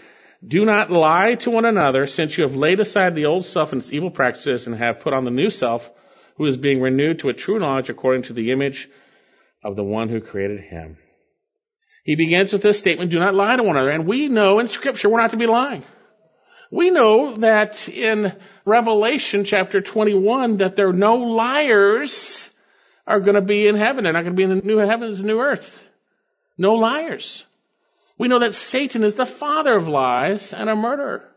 Do 0.48 0.66
not 0.66 0.92
lie 0.92 1.36
to 1.36 1.52
one 1.52 1.66
another 1.66 2.06
since 2.06 2.38
you 2.38 2.44
have 2.44 2.56
laid 2.56 2.80
aside 2.80 3.16
the 3.16 3.26
old 3.26 3.46
self 3.46 3.72
and 3.72 3.82
its 3.82 3.92
evil 3.92 4.12
practices 4.12 4.68
and 4.68 4.76
have 4.76 5.00
put 5.00 5.14
on 5.14 5.26
the 5.26 5.32
new 5.32 5.50
self 5.50 5.90
who 6.38 6.46
is 6.46 6.58
being 6.58 6.82
renewed 6.82 7.20
to 7.20 7.30
a 7.30 7.34
true 7.34 7.58
knowledge 7.58 7.90
according 7.90 8.24
to 8.24 8.34
the 8.34 8.52
image 8.52 8.90
of 9.64 9.76
the 9.76 9.84
one 9.84 10.10
who 10.10 10.22
created 10.22 10.60
him. 10.60 10.98
He 12.04 12.16
begins 12.16 12.54
with 12.54 12.62
this 12.62 12.78
statement, 12.78 13.10
do 13.10 13.20
not 13.20 13.34
lie 13.34 13.56
to 13.56 13.64
one 13.64 13.76
another. 13.76 13.90
And 13.90 14.06
we 14.06 14.30
know 14.30 14.60
in 14.60 14.68
scripture 14.68 15.10
we're 15.10 15.22
not 15.22 15.32
to 15.32 15.38
be 15.38 15.48
lying. 15.48 15.84
We 16.72 16.92
know 16.92 17.34
that 17.36 17.90
in 17.90 18.34
Revelation 18.66 19.46
chapter 19.46 19.82
21 19.82 20.58
that 20.58 20.76
there 20.76 20.90
are 20.90 20.94
no 20.94 21.16
liars 21.16 22.50
are 23.08 23.20
going 23.20 23.36
to 23.36 23.42
be 23.42 23.68
in 23.68 23.76
heaven. 23.76 24.04
They're 24.04 24.14
not 24.14 24.24
going 24.24 24.36
to 24.36 24.38
be 24.38 24.44
in 24.44 24.58
the 24.58 24.66
new 24.66 24.78
heavens 24.78 25.20
and 25.20 25.28
new 25.28 25.40
earth. 25.40 25.80
No 26.58 26.74
liars. 26.76 27.44
We 28.18 28.28
know 28.28 28.40
that 28.40 28.56
Satan 28.56 29.04
is 29.04 29.16
the 29.16 29.26
father 29.26 29.76
of 29.76 29.88
lies 29.88 30.54
and 30.54 30.70
a 30.70 30.76
murderer. 30.76 31.30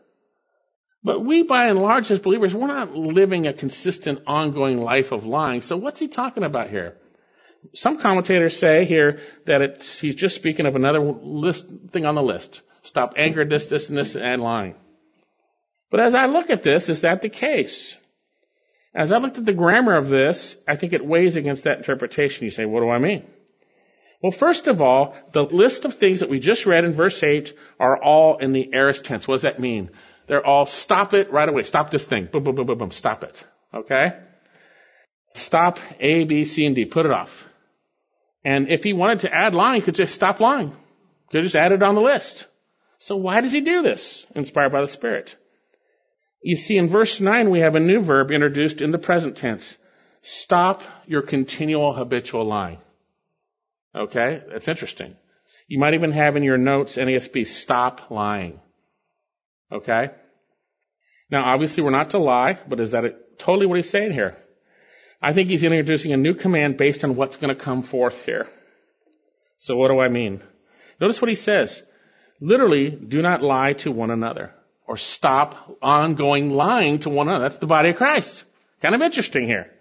But 1.03 1.23
we, 1.23 1.43
by 1.43 1.67
and 1.67 1.79
large, 1.79 2.11
as 2.11 2.19
believers, 2.19 2.53
we're 2.53 2.67
not 2.67 2.93
living 2.93 3.47
a 3.47 3.53
consistent, 3.53 4.19
ongoing 4.27 4.81
life 4.81 5.11
of 5.11 5.25
lying. 5.25 5.61
So 5.61 5.77
what's 5.77 5.99
he 5.99 6.07
talking 6.07 6.43
about 6.43 6.69
here? 6.69 6.97
Some 7.73 7.97
commentators 7.97 8.57
say 8.57 8.85
here 8.85 9.19
that 9.45 9.83
he's 9.83 10.15
just 10.15 10.35
speaking 10.35 10.65
of 10.65 10.75
another 10.75 10.99
list, 10.99 11.67
thing 11.91 12.05
on 12.05 12.15
the 12.15 12.23
list. 12.23 12.61
Stop 12.83 13.13
anger, 13.17 13.45
this, 13.45 13.65
this, 13.65 13.89
and 13.89 13.97
this, 13.97 14.15
and 14.15 14.41
lying. 14.41 14.75
But 15.91 16.01
as 16.01 16.15
I 16.15 16.27
look 16.27 16.49
at 16.49 16.63
this, 16.63 16.89
is 16.89 17.01
that 17.01 17.21
the 17.21 17.29
case? 17.29 17.95
As 18.93 19.11
I 19.11 19.17
looked 19.17 19.37
at 19.37 19.45
the 19.45 19.53
grammar 19.53 19.95
of 19.95 20.09
this, 20.09 20.55
I 20.67 20.75
think 20.75 20.93
it 20.93 21.05
weighs 21.05 21.35
against 21.35 21.65
that 21.65 21.77
interpretation. 21.77 22.45
You 22.45 22.51
say, 22.51 22.65
what 22.65 22.81
do 22.81 22.89
I 22.89 22.99
mean? 22.99 23.25
Well, 24.21 24.31
first 24.31 24.67
of 24.67 24.81
all, 24.81 25.15
the 25.31 25.43
list 25.43 25.85
of 25.85 25.93
things 25.93 26.19
that 26.19 26.29
we 26.29 26.39
just 26.39 26.65
read 26.65 26.83
in 26.83 26.93
verse 26.93 27.23
8 27.23 27.53
are 27.79 28.01
all 28.01 28.37
in 28.37 28.51
the 28.51 28.69
aorist 28.73 29.05
tense. 29.05 29.27
What 29.27 29.35
does 29.35 29.41
that 29.43 29.59
mean? 29.59 29.91
They're 30.27 30.45
all 30.45 30.65
stop 30.65 31.13
it 31.13 31.31
right 31.31 31.47
away. 31.47 31.63
Stop 31.63 31.89
this 31.89 32.05
thing. 32.05 32.25
Boom, 32.25 32.43
boom, 32.43 32.55
boom, 32.55 32.67
boom, 32.67 32.77
boom. 32.77 32.91
Stop 32.91 33.23
it. 33.23 33.43
Okay? 33.73 34.17
Stop 35.33 35.79
A, 35.99 36.25
B, 36.25 36.43
C, 36.43 36.65
and 36.65 36.75
D. 36.75 36.85
Put 36.85 37.05
it 37.05 37.11
off. 37.11 37.47
And 38.43 38.69
if 38.69 38.83
he 38.83 38.93
wanted 38.93 39.21
to 39.21 39.33
add 39.33 39.55
lying, 39.55 39.81
he 39.81 39.85
could 39.85 39.95
just 39.95 40.13
stop 40.13 40.39
lying. 40.39 40.75
Could 41.31 41.43
just 41.43 41.55
add 41.55 41.71
it 41.71 41.83
on 41.83 41.95
the 41.95 42.01
list. 42.01 42.45
So 42.99 43.15
why 43.15 43.41
does 43.41 43.53
he 43.53 43.61
do 43.61 43.81
this? 43.81 44.25
Inspired 44.35 44.71
by 44.71 44.81
the 44.81 44.87
Spirit. 44.87 45.35
You 46.41 46.55
see, 46.55 46.77
in 46.77 46.87
verse 46.87 47.19
9, 47.19 47.49
we 47.49 47.61
have 47.61 47.75
a 47.75 47.79
new 47.79 48.01
verb 48.01 48.31
introduced 48.31 48.81
in 48.81 48.91
the 48.91 48.97
present 48.97 49.37
tense. 49.37 49.77
Stop 50.21 50.83
your 51.05 51.21
continual 51.21 51.93
habitual 51.93 52.45
lying. 52.45 52.79
Okay? 53.95 54.41
That's 54.51 54.67
interesting. 54.67 55.15
You 55.67 55.79
might 55.79 55.93
even 55.93 56.11
have 56.11 56.35
in 56.35 56.43
your 56.43 56.57
notes 56.57 56.97
NASB, 56.97 57.47
stop 57.47 58.09
lying. 58.11 58.59
Okay? 59.71 60.11
Now, 61.29 61.45
obviously, 61.45 61.83
we're 61.83 61.91
not 61.91 62.11
to 62.11 62.19
lie, 62.19 62.57
but 62.67 62.79
is 62.79 62.91
that 62.91 63.37
totally 63.37 63.67
what 63.67 63.77
he's 63.77 63.89
saying 63.89 64.13
here? 64.13 64.35
I 65.21 65.33
think 65.33 65.49
he's 65.49 65.63
introducing 65.63 66.13
a 66.13 66.17
new 66.17 66.33
command 66.33 66.77
based 66.77 67.03
on 67.03 67.15
what's 67.15 67.37
going 67.37 67.55
to 67.55 67.61
come 67.61 67.83
forth 67.83 68.25
here. 68.25 68.47
So 69.57 69.75
what 69.75 69.89
do 69.89 69.99
I 69.99 70.07
mean? 70.07 70.41
Notice 70.99 71.21
what 71.21 71.29
he 71.29 71.35
says. 71.35 71.83
Literally, 72.39 72.89
do 72.89 73.21
not 73.21 73.43
lie 73.43 73.73
to 73.73 73.91
one 73.91 74.11
another 74.11 74.53
or 74.87 74.97
stop 74.97 75.77
ongoing 75.81 76.49
lying 76.49 76.99
to 76.99 77.09
one 77.09 77.27
another. 77.27 77.43
That's 77.43 77.57
the 77.57 77.67
body 77.67 77.89
of 77.89 77.97
Christ. 77.97 78.43
Kind 78.81 78.95
of 78.95 79.01
interesting 79.01 79.45
here. 79.45 79.71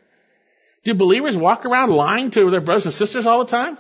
Do 0.84 0.94
believers 0.94 1.36
walk 1.36 1.64
around 1.64 1.90
lying 1.90 2.30
to 2.32 2.50
their 2.50 2.60
brothers 2.60 2.86
and 2.86 2.94
sisters 2.94 3.26
all 3.26 3.38
the 3.38 3.50
time? 3.50 3.78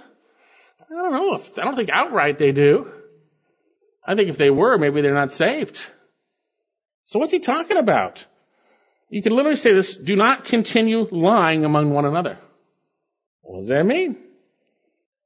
I 0.90 0.94
don't 0.94 1.12
know. 1.12 1.34
If, 1.34 1.58
I 1.58 1.64
don't 1.64 1.76
think 1.76 1.90
outright 1.90 2.38
they 2.38 2.52
do. 2.52 2.90
I 4.06 4.14
think 4.14 4.30
if 4.30 4.38
they 4.38 4.50
were, 4.50 4.78
maybe 4.78 5.02
they're 5.02 5.14
not 5.14 5.32
saved. 5.32 5.78
So 7.04 7.18
what's 7.18 7.32
he 7.32 7.40
talking 7.40 7.76
about? 7.76 8.24
You 9.10 9.22
can 9.22 9.34
literally 9.34 9.56
say 9.56 9.72
this, 9.72 9.96
do 9.96 10.16
not 10.16 10.44
continue 10.44 11.06
lying 11.10 11.64
among 11.64 11.90
one 11.90 12.04
another. 12.04 12.38
What 13.42 13.60
does 13.60 13.68
that 13.68 13.84
mean? 13.84 14.16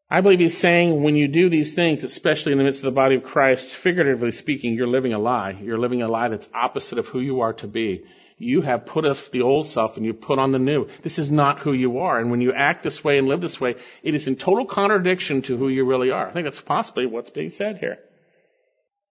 I 0.09 0.21
believe 0.21 0.41
he's 0.41 0.59
saying 0.59 1.03
when 1.03 1.17
you 1.17 1.27
do 1.27 1.49
these 1.49 1.75
things, 1.75 2.05
especially 2.05 2.53
in 2.53 2.59
the 2.59 2.65
midst 2.65 2.81
of 2.81 2.85
the 2.85 3.01
body 3.01 3.17
of 3.17 3.25
Christ, 3.25 3.69
figuratively 3.69 4.31
speaking, 4.31 4.75
you're 4.75 4.87
living 4.87 5.15
a 5.15 5.19
lie. 5.19 5.59
You're 5.61 5.79
living 5.79 6.03
a 6.03 6.09
lie 6.09 6.29
that's 6.29 6.49
opposite 6.53 6.99
of 6.99 7.09
who 7.09 7.21
you 7.21 7.41
are 7.41 7.55
to 7.55 7.67
be. 7.67 8.05
You 8.43 8.61
have 8.63 8.87
put 8.87 9.05
off 9.05 9.31
the 9.31 9.43
old 9.43 9.69
self 9.69 9.97
and 9.97 10.05
you 10.05 10.13
put 10.13 10.39
on 10.39 10.51
the 10.51 10.59
new. 10.59 10.89
This 11.03 11.19
is 11.19 11.31
not 11.31 11.61
who 11.61 11.73
you 11.73 12.01
are. 12.01 12.19
And 12.19 12.31
when 12.31 12.41
you 12.41 12.53
act 12.53 12.83
this 12.83 13.05
way 13.05 13.19
and 13.19 13.29
live 13.29 13.41
this 13.41 13.61
way, 13.61 13.77
it 14.03 14.15
is 14.15 14.27
in 14.27 14.35
total 14.35 14.67
contradiction 14.67 15.43
to 15.43 15.57
who 15.57 15.69
you 15.69 15.85
really 15.85 16.11
are. 16.11 16.29
I 16.29 16.33
think 16.33 16.47
that's 16.47 16.61
possibly 16.61 17.07
what's 17.07 17.31
being 17.31 17.51
said 17.51 17.79
here. 17.79 17.99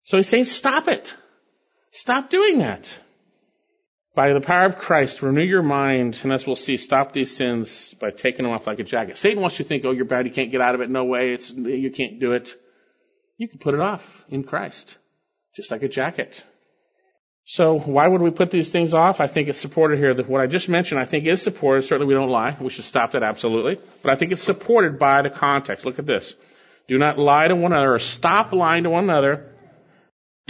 So 0.03 0.17
he's 0.17 0.27
saying, 0.27 0.45
stop 0.45 0.87
it. 0.89 1.15
Stop 1.91 2.29
doing 2.29 2.59
that. 2.59 2.93
By 4.13 4.33
the 4.33 4.41
power 4.41 4.65
of 4.65 4.77
Christ, 4.77 5.21
renew 5.21 5.43
your 5.43 5.63
mind, 5.63 6.19
and 6.23 6.33
as 6.33 6.45
we'll 6.45 6.57
see, 6.57 6.75
stop 6.75 7.13
these 7.13 7.33
sins 7.33 7.93
by 7.93 8.11
taking 8.11 8.43
them 8.43 8.51
off 8.51 8.67
like 8.67 8.79
a 8.79 8.83
jacket. 8.83 9.17
Satan 9.17 9.41
wants 9.41 9.57
you 9.57 9.63
to 9.63 9.69
think, 9.69 9.85
oh, 9.85 9.91
you're 9.91 10.03
bad, 10.03 10.25
you 10.25 10.33
can't 10.33 10.51
get 10.51 10.59
out 10.59 10.75
of 10.75 10.81
it, 10.81 10.89
no 10.89 11.05
way, 11.05 11.33
it's, 11.33 11.49
you 11.51 11.89
can't 11.91 12.19
do 12.19 12.33
it. 12.33 12.53
You 13.37 13.47
can 13.47 13.59
put 13.59 13.73
it 13.73 13.79
off 13.79 14.25
in 14.27 14.43
Christ, 14.43 14.97
just 15.55 15.71
like 15.71 15.83
a 15.83 15.87
jacket. 15.87 16.43
So 17.43 17.79
why 17.79 18.07
would 18.07 18.21
we 18.21 18.29
put 18.29 18.51
these 18.51 18.71
things 18.71 18.93
off? 18.93 19.19
I 19.19 19.27
think 19.27 19.49
it's 19.49 19.59
supported 19.59 19.97
here. 19.97 20.13
That 20.13 20.29
what 20.29 20.41
I 20.41 20.47
just 20.47 20.69
mentioned, 20.69 20.99
I 20.99 21.05
think 21.05 21.27
is 21.27 21.41
supported. 21.41 21.83
Certainly 21.83 22.07
we 22.07 22.13
don't 22.13 22.29
lie. 22.29 22.55
We 22.59 22.69
should 22.69 22.85
stop 22.85 23.11
that 23.11 23.23
absolutely. 23.23 23.79
But 24.03 24.13
I 24.13 24.15
think 24.15 24.31
it's 24.31 24.43
supported 24.43 24.99
by 24.99 25.21
the 25.21 25.29
context. 25.29 25.85
Look 25.85 25.99
at 25.99 26.05
this. 26.05 26.35
Do 26.87 26.97
not 26.97 27.17
lie 27.17 27.47
to 27.47 27.55
one 27.55 27.71
another 27.73 27.93
or 27.93 27.99
stop 27.99 28.53
lying 28.53 28.83
to 28.83 28.89
one 28.89 29.05
another 29.05 29.51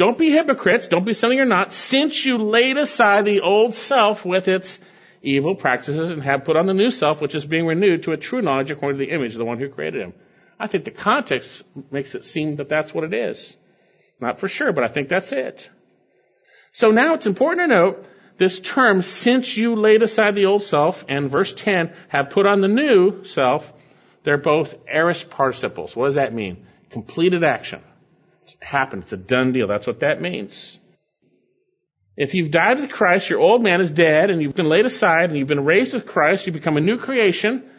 don't 0.02 0.18
be 0.18 0.32
hypocrites. 0.32 0.88
Don't 0.88 1.06
be 1.06 1.14
something 1.14 1.38
you're 1.38 1.46
not. 1.46 1.74
Since 1.74 2.26
you 2.26 2.40
laid 2.40 2.78
aside 2.78 3.24
the 3.24 3.42
old 3.42 3.76
self 3.76 4.26
with 4.26 4.48
its 4.48 4.80
evil 5.22 5.54
practices 5.54 6.10
and 6.10 6.24
have 6.24 6.44
put 6.44 6.58
on 6.58 6.66
the 6.66 6.74
new 6.74 6.90
self, 6.90 7.22
which 7.22 7.36
is 7.36 7.46
being 7.46 7.68
renewed 7.68 8.04
to 8.04 8.12
a 8.12 8.18
true 8.18 8.42
knowledge 8.42 8.72
according 8.72 9.00
to 9.00 9.06
the 9.06 9.12
image 9.12 9.34
of 9.34 9.38
the 9.38 9.46
one 9.46 9.60
who 9.60 9.70
created 9.70 10.02
him. 10.02 10.14
I 10.60 10.66
think 10.66 10.86
the 10.86 10.92
context 10.92 11.64
makes 11.92 12.16
it 12.16 12.26
seem 12.26 12.56
that 12.56 12.68
that's 12.68 12.94
what 12.94 13.04
it 13.04 13.14
is. 13.14 13.56
Not 14.20 14.40
for 14.40 14.48
sure, 14.48 14.72
but 14.72 14.84
I 14.84 14.88
think 14.88 15.08
that's 15.08 15.32
it. 15.32 15.70
So 16.72 16.90
now 16.90 17.14
it's 17.14 17.26
important 17.26 17.70
to 17.70 17.76
note 17.76 18.06
this 18.38 18.60
term, 18.60 19.02
since 19.02 19.56
you 19.56 19.76
laid 19.76 20.02
aside 20.02 20.36
the 20.36 20.46
old 20.46 20.64
self, 20.64 21.06
and 21.08 21.30
verse 21.30 21.54
10, 21.54 21.94
have 22.08 22.32
put 22.32 22.46
on 22.46 22.62
the 22.62 22.68
new 22.68 23.24
self, 23.24 23.72
they're 24.24 24.38
both 24.38 24.76
aorist 24.88 25.30
participles. 25.30 25.96
What 25.96 26.06
does 26.06 26.16
that 26.16 26.34
mean? 26.34 26.66
Completed 26.90 27.44
action. 27.44 27.82
It's 28.44 28.56
happened. 28.62 29.04
It's 29.04 29.14
a 29.14 29.18
done 29.18 29.52
deal. 29.52 29.68
That's 29.68 29.86
what 29.86 30.00
that 30.00 30.22
means. 30.22 30.80
If 32.18 32.34
you've 32.34 32.52
died 32.52 32.80
with 32.80 32.92
Christ, 32.92 33.30
your 33.30 33.40
old 33.40 33.64
man 33.64 33.80
is 33.80 33.92
dead 33.92 34.30
and 34.30 34.42
you've 34.42 34.56
been 34.56 34.70
laid 34.70 34.86
aside 34.86 35.30
and 35.30 35.38
you've 35.38 35.48
been 35.48 35.66
raised 35.66 35.94
with 35.94 36.06
Christ, 36.06 36.48
you 36.48 36.54
become 36.54 36.78
a 36.78 36.82
new 36.82 36.98
creation. 36.98 37.70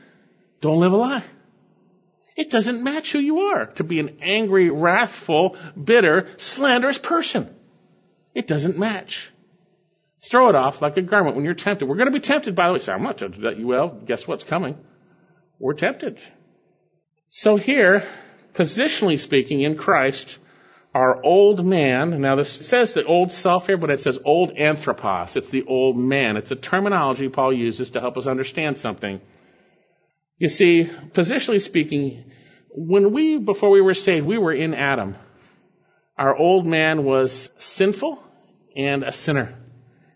Don't 0.61 0.81
live 0.81 0.93
a 0.93 0.97
lie. 0.97 1.25
It 2.37 2.51
doesn't 2.51 2.83
match 2.83 3.13
who 3.13 3.19
you 3.19 3.39
are 3.41 3.67
to 3.67 3.85
be 3.85 4.01
an 4.01 4.19
angry, 4.23 4.71
wrathful, 4.71 5.57
bitter, 5.83 6.29
slanderous 6.37 6.99
person. 6.99 7.55
It 8.35 8.47
doesn't 8.47 8.79
match. 8.79 9.31
Throw 10.21 10.49
it 10.49 10.55
off 10.55 10.81
like 10.81 10.97
a 10.97 11.03
garment 11.03 11.37
when 11.37 11.45
you're 11.45 11.55
tempted. 11.55 11.87
We're 11.87 11.97
going 11.97 12.07
to 12.07 12.13
be 12.13 12.21
tempted, 12.21 12.55
by 12.55 12.67
the 12.67 12.75
way. 12.75 12.79
Say, 12.79 12.93
I'm 12.93 13.03
not 13.03 13.19
tempted 13.19 13.65
well. 13.65 13.89
Guess 13.89 14.27
what's 14.27 14.45
coming? 14.45 14.79
We're 15.59 15.75
tempted. 15.75 16.21
So 17.29 17.57
here, 17.57 18.05
positionally 18.55 19.19
speaking, 19.19 19.63
in 19.63 19.77
Christ, 19.77 20.39
our 20.95 21.23
old 21.25 21.65
man, 21.65 22.21
now 22.21 22.37
this 22.37 22.53
says 22.53 22.95
the 22.95 23.05
old 23.05 23.33
self 23.33 23.67
here, 23.67 23.79
but 23.79 23.91
it 23.91 24.01
says 24.01 24.19
old 24.25 24.53
anthropos. 24.57 25.37
It's 25.37 25.51
the 25.51 25.65
old 25.65 25.97
man. 25.97 26.37
It's 26.37 26.51
a 26.51 26.57
terminology 26.57 27.29
Paul 27.29 27.53
uses 27.53 27.91
to 27.91 28.01
help 28.01 28.17
us 28.17 28.27
understand 28.27 28.79
something. 28.79 29.21
You 30.39 30.49
see, 30.49 30.85
positionally 30.85 31.61
speaking, 31.61 32.31
when 32.71 33.13
we, 33.13 33.39
before 33.39 33.71
we 33.71 33.81
were 33.81 33.95
saved, 33.95 34.27
we 34.27 34.39
were 34.39 34.53
in 34.53 34.75
Adam. 34.75 35.17
Our 36.19 36.37
old 36.37 36.67
man 36.67 37.05
was 37.05 37.51
sinful 37.59 38.23
and 38.77 39.03
a 39.03 39.13
sinner. 39.13 39.55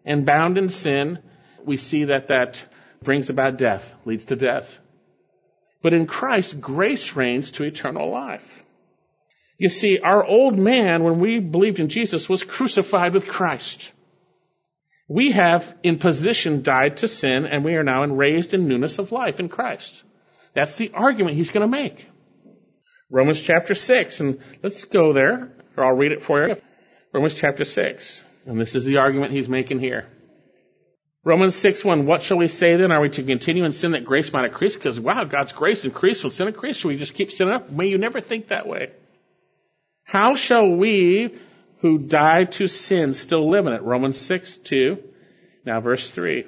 And 0.05 0.27
bound 0.27 0.59
in 0.59 0.69
sin, 0.69 1.19
we 1.65 1.77
see 1.77 2.05
that 2.05 2.29
that 2.29 2.65
brings 3.03 3.31
about 3.31 3.59
death, 3.59 3.95
leads 4.05 4.27
to 4.27 4.37
death. 4.37 4.77
But 5.83 5.95
in 5.95 6.07
Christ, 6.07 6.61
grace 6.61 7.15
reigns 7.15 7.53
to 7.53 7.65
eternal 7.65 8.11
life. 8.11 8.65
You 9.59 9.69
see, 9.69 9.99
our 9.99 10.25
old 10.25 10.59
man, 10.59 11.03
when 11.03 11.19
we 11.19 11.39
believed 11.39 11.81
in 11.81 11.89
Jesus, 11.89 12.29
was 12.29 12.43
crucified 12.43 13.15
with 13.15 13.27
Christ. 13.27 13.93
We 15.09 15.31
have, 15.31 15.75
in 15.83 15.99
position, 15.99 16.63
died 16.63 16.99
to 16.99 17.09
sin, 17.09 17.47
and 17.47 17.65
we 17.65 17.75
are 17.75 17.85
now 17.85 18.05
raised 18.05 18.53
in 18.53 18.69
newness 18.69 18.99
of 18.99 19.13
life 19.13 19.41
in 19.41 19.49
Christ. 19.49 20.03
That's 20.53 20.77
the 20.77 20.91
argument 20.93 21.37
he's 21.37 21.51
going 21.51 21.63
to 21.63 21.81
make. 21.81 22.09
Romans 23.09 23.41
chapter 23.41 23.75
6, 23.75 24.21
and 24.21 24.41
let's 24.63 24.85
go 24.85 25.13
there, 25.13 25.53
or 25.77 25.85
I'll 25.85 25.97
read 25.97 26.13
it 26.13 26.23
for 26.23 26.47
you. 26.47 26.57
Romans 27.13 27.35
chapter 27.35 27.65
6, 27.65 28.25
and 28.47 28.61
this 28.61 28.75
is 28.75 28.85
the 28.85 28.99
argument 28.99 29.33
he's 29.33 29.49
making 29.49 29.81
here. 29.81 30.07
Romans 31.25 31.57
6, 31.57 31.85
1, 31.85 32.07
what 32.07 32.23
shall 32.23 32.37
we 32.37 32.47
say 32.47 32.77
then? 32.77 32.93
Are 32.93 33.01
we 33.01 33.09
to 33.11 33.23
continue 33.23 33.65
in 33.65 33.73
sin 33.73 33.93
that 33.93 34.05
grace 34.05 34.33
might 34.33 34.45
increase? 34.45 34.77
Because 34.77 35.01
wow, 35.01 35.25
God's 35.25 35.53
grace 35.53 35.85
increased 35.85 36.23
when 36.23 36.31
sin 36.31 36.47
increased. 36.47 36.81
Should 36.81 36.89
we 36.89 36.99
just 36.99 37.15
keep 37.15 37.33
sinning 37.33 37.55
up? 37.55 37.69
May 37.69 37.89
you 37.89 37.99
never 37.99 38.21
think 38.21 38.49
that 38.49 38.69
way. 38.69 38.93
How 40.05 40.37
shall 40.37 40.71
we 40.71 41.35
who 41.81 41.99
died 41.99 42.53
to 42.53 42.69
sin 42.69 43.13
still 43.13 43.51
live 43.51 43.67
in 43.67 43.73
it? 43.73 43.83
Romans 43.83 44.19
6, 44.19 44.59
2. 44.59 45.03
Now 45.65 45.81
verse 45.81 46.09
3. 46.11 46.47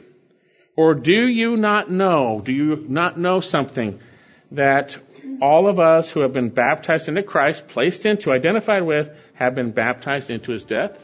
Or 0.77 0.95
do 0.95 1.27
you 1.27 1.57
not 1.57 1.91
know, 1.91 2.41
do 2.41 2.53
you 2.53 2.87
not 2.89 3.19
know 3.19 3.41
something 3.41 3.99
that 4.53 4.97
all 5.41 5.69
of 5.69 5.79
us 5.79 6.11
who 6.11 6.21
have 6.21 6.33
been 6.33 6.51
baptized 6.51 7.09
into 7.09 7.23
Christ, 7.23 7.69
placed 7.69 8.07
into, 8.07 8.33
identified 8.33 8.83
with, 8.83 9.11
have 9.35 9.55
been 9.55 9.71
baptized 9.71 10.31
into 10.31 10.53
his 10.53 10.65
death? 10.65 10.99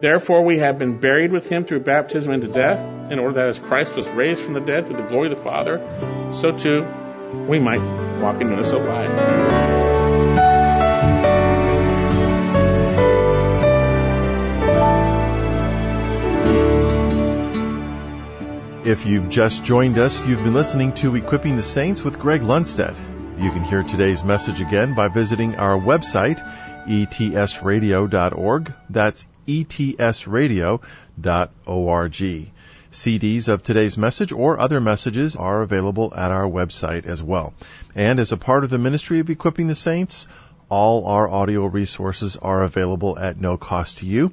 Therefore 0.00 0.44
we 0.44 0.58
have 0.58 0.78
been 0.78 0.98
buried 0.98 1.32
with 1.32 1.48
him 1.48 1.64
through 1.64 1.80
baptism 1.80 2.32
into 2.32 2.48
death, 2.48 2.78
in 3.10 3.18
order 3.18 3.34
that 3.34 3.48
as 3.48 3.58
Christ 3.58 3.96
was 3.96 4.06
raised 4.08 4.42
from 4.42 4.54
the 4.54 4.60
dead 4.60 4.86
through 4.86 4.96
the 4.96 5.08
glory 5.08 5.30
of 5.30 5.38
the 5.38 5.44
Father, 5.44 5.80
so 6.34 6.56
too 6.56 6.86
we 7.48 7.58
might 7.58 7.80
walk 8.20 8.40
in 8.40 8.50
newness 8.50 8.72
of 8.72 8.84
life. 8.84 9.87
If 18.88 19.04
you've 19.04 19.28
just 19.28 19.64
joined 19.64 19.98
us, 19.98 20.26
you've 20.26 20.42
been 20.42 20.54
listening 20.54 20.94
to 20.94 21.14
Equipping 21.14 21.56
the 21.56 21.62
Saints 21.62 22.02
with 22.02 22.18
Greg 22.18 22.40
Lundstedt. 22.40 22.96
You 23.38 23.50
can 23.50 23.62
hear 23.62 23.82
today's 23.82 24.24
message 24.24 24.62
again 24.62 24.94
by 24.94 25.08
visiting 25.08 25.56
our 25.56 25.78
website, 25.78 26.40
etsradio.org. 26.86 28.72
That's 28.88 29.26
etsradio.org. 29.46 30.80
CDs 32.90 33.48
of 33.48 33.62
today's 33.62 33.98
message 33.98 34.32
or 34.32 34.58
other 34.58 34.80
messages 34.80 35.36
are 35.36 35.60
available 35.60 36.14
at 36.16 36.30
our 36.30 36.46
website 36.48 37.04
as 37.04 37.22
well. 37.22 37.52
And 37.94 38.18
as 38.18 38.32
a 38.32 38.38
part 38.38 38.64
of 38.64 38.70
the 38.70 38.78
ministry 38.78 39.18
of 39.18 39.28
Equipping 39.28 39.66
the 39.66 39.74
Saints, 39.74 40.26
all 40.70 41.06
our 41.08 41.28
audio 41.28 41.66
resources 41.66 42.38
are 42.38 42.62
available 42.62 43.18
at 43.18 43.38
no 43.38 43.58
cost 43.58 43.98
to 43.98 44.06
you 44.06 44.32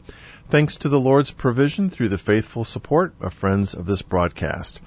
thanks 0.49 0.77
to 0.77 0.89
the 0.89 0.99
Lord's 0.99 1.31
provision 1.31 1.89
through 1.89 2.09
the 2.09 2.17
faithful 2.17 2.65
support 2.65 3.13
of 3.19 3.33
friends 3.33 3.73
of 3.73 3.85
this 3.85 4.01
broadcast. 4.01 4.81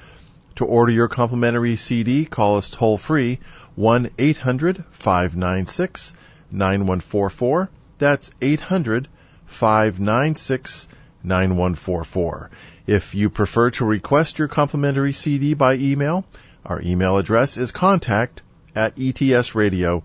To 0.56 0.64
order 0.64 0.92
your 0.92 1.08
complimentary 1.08 1.76
CD, 1.76 2.24
call 2.24 2.56
us 2.58 2.70
toll 2.70 2.98
free 2.98 3.38
1 3.76 4.10
800 4.18 4.84
596 4.90 6.14
9144. 6.50 7.70
That's 7.98 8.30
800 8.40 9.08
596 9.46 10.88
9144. 11.22 12.50
If 12.86 13.14
you 13.14 13.30
prefer 13.30 13.70
to 13.72 13.84
request 13.84 14.38
your 14.38 14.48
complimentary 14.48 15.12
CD 15.12 15.54
by 15.54 15.74
email, 15.74 16.24
our 16.64 16.80
email 16.82 17.18
address 17.18 17.56
is 17.56 17.70
contact 17.70 18.42
at 18.74 18.96
etsradio.org. 18.96 20.04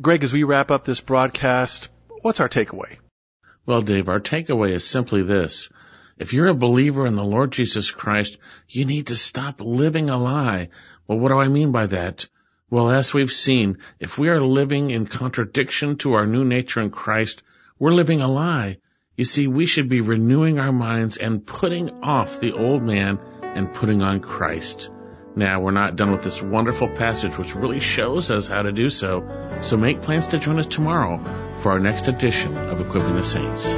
Greg, 0.00 0.24
as 0.24 0.32
we 0.32 0.44
wrap 0.44 0.70
up 0.70 0.84
this 0.84 1.00
broadcast, 1.00 1.88
what's 2.22 2.40
our 2.40 2.48
takeaway? 2.48 2.96
Well, 3.66 3.82
Dave, 3.82 4.08
our 4.08 4.20
takeaway 4.20 4.70
is 4.70 4.84
simply 4.84 5.22
this. 5.22 5.68
If 6.18 6.32
you're 6.32 6.46
a 6.46 6.54
believer 6.54 7.04
in 7.04 7.16
the 7.16 7.24
Lord 7.24 7.50
Jesus 7.50 7.90
Christ, 7.90 8.38
you 8.68 8.84
need 8.84 9.08
to 9.08 9.16
stop 9.16 9.60
living 9.60 10.08
a 10.08 10.16
lie. 10.16 10.68
Well, 11.08 11.18
what 11.18 11.30
do 11.30 11.38
I 11.38 11.48
mean 11.48 11.72
by 11.72 11.86
that? 11.86 12.28
Well, 12.70 12.90
as 12.90 13.12
we've 13.12 13.32
seen, 13.32 13.78
if 13.98 14.18
we 14.18 14.28
are 14.28 14.40
living 14.40 14.92
in 14.92 15.06
contradiction 15.06 15.96
to 15.98 16.14
our 16.14 16.26
new 16.26 16.44
nature 16.44 16.80
in 16.80 16.90
Christ, 16.90 17.42
we're 17.76 17.92
living 17.92 18.20
a 18.20 18.28
lie. 18.28 18.78
You 19.16 19.24
see, 19.24 19.48
we 19.48 19.66
should 19.66 19.88
be 19.88 20.00
renewing 20.00 20.60
our 20.60 20.72
minds 20.72 21.16
and 21.16 21.44
putting 21.44 21.90
off 22.04 22.38
the 22.38 22.52
old 22.52 22.82
man 22.82 23.18
and 23.42 23.74
putting 23.74 24.00
on 24.00 24.20
Christ. 24.20 24.90
Now, 25.38 25.60
we're 25.60 25.70
not 25.70 25.96
done 25.96 26.12
with 26.12 26.24
this 26.24 26.42
wonderful 26.42 26.88
passage, 26.88 27.36
which 27.36 27.54
really 27.54 27.78
shows 27.78 28.30
us 28.30 28.48
how 28.48 28.62
to 28.62 28.72
do 28.72 28.88
so, 28.88 29.28
so 29.60 29.76
make 29.76 30.00
plans 30.00 30.28
to 30.28 30.38
join 30.38 30.58
us 30.58 30.64
tomorrow 30.64 31.18
for 31.58 31.72
our 31.72 31.78
next 31.78 32.08
edition 32.08 32.56
of 32.56 32.80
Equipping 32.80 33.14
the 33.14 33.22
Saints. 33.22 33.70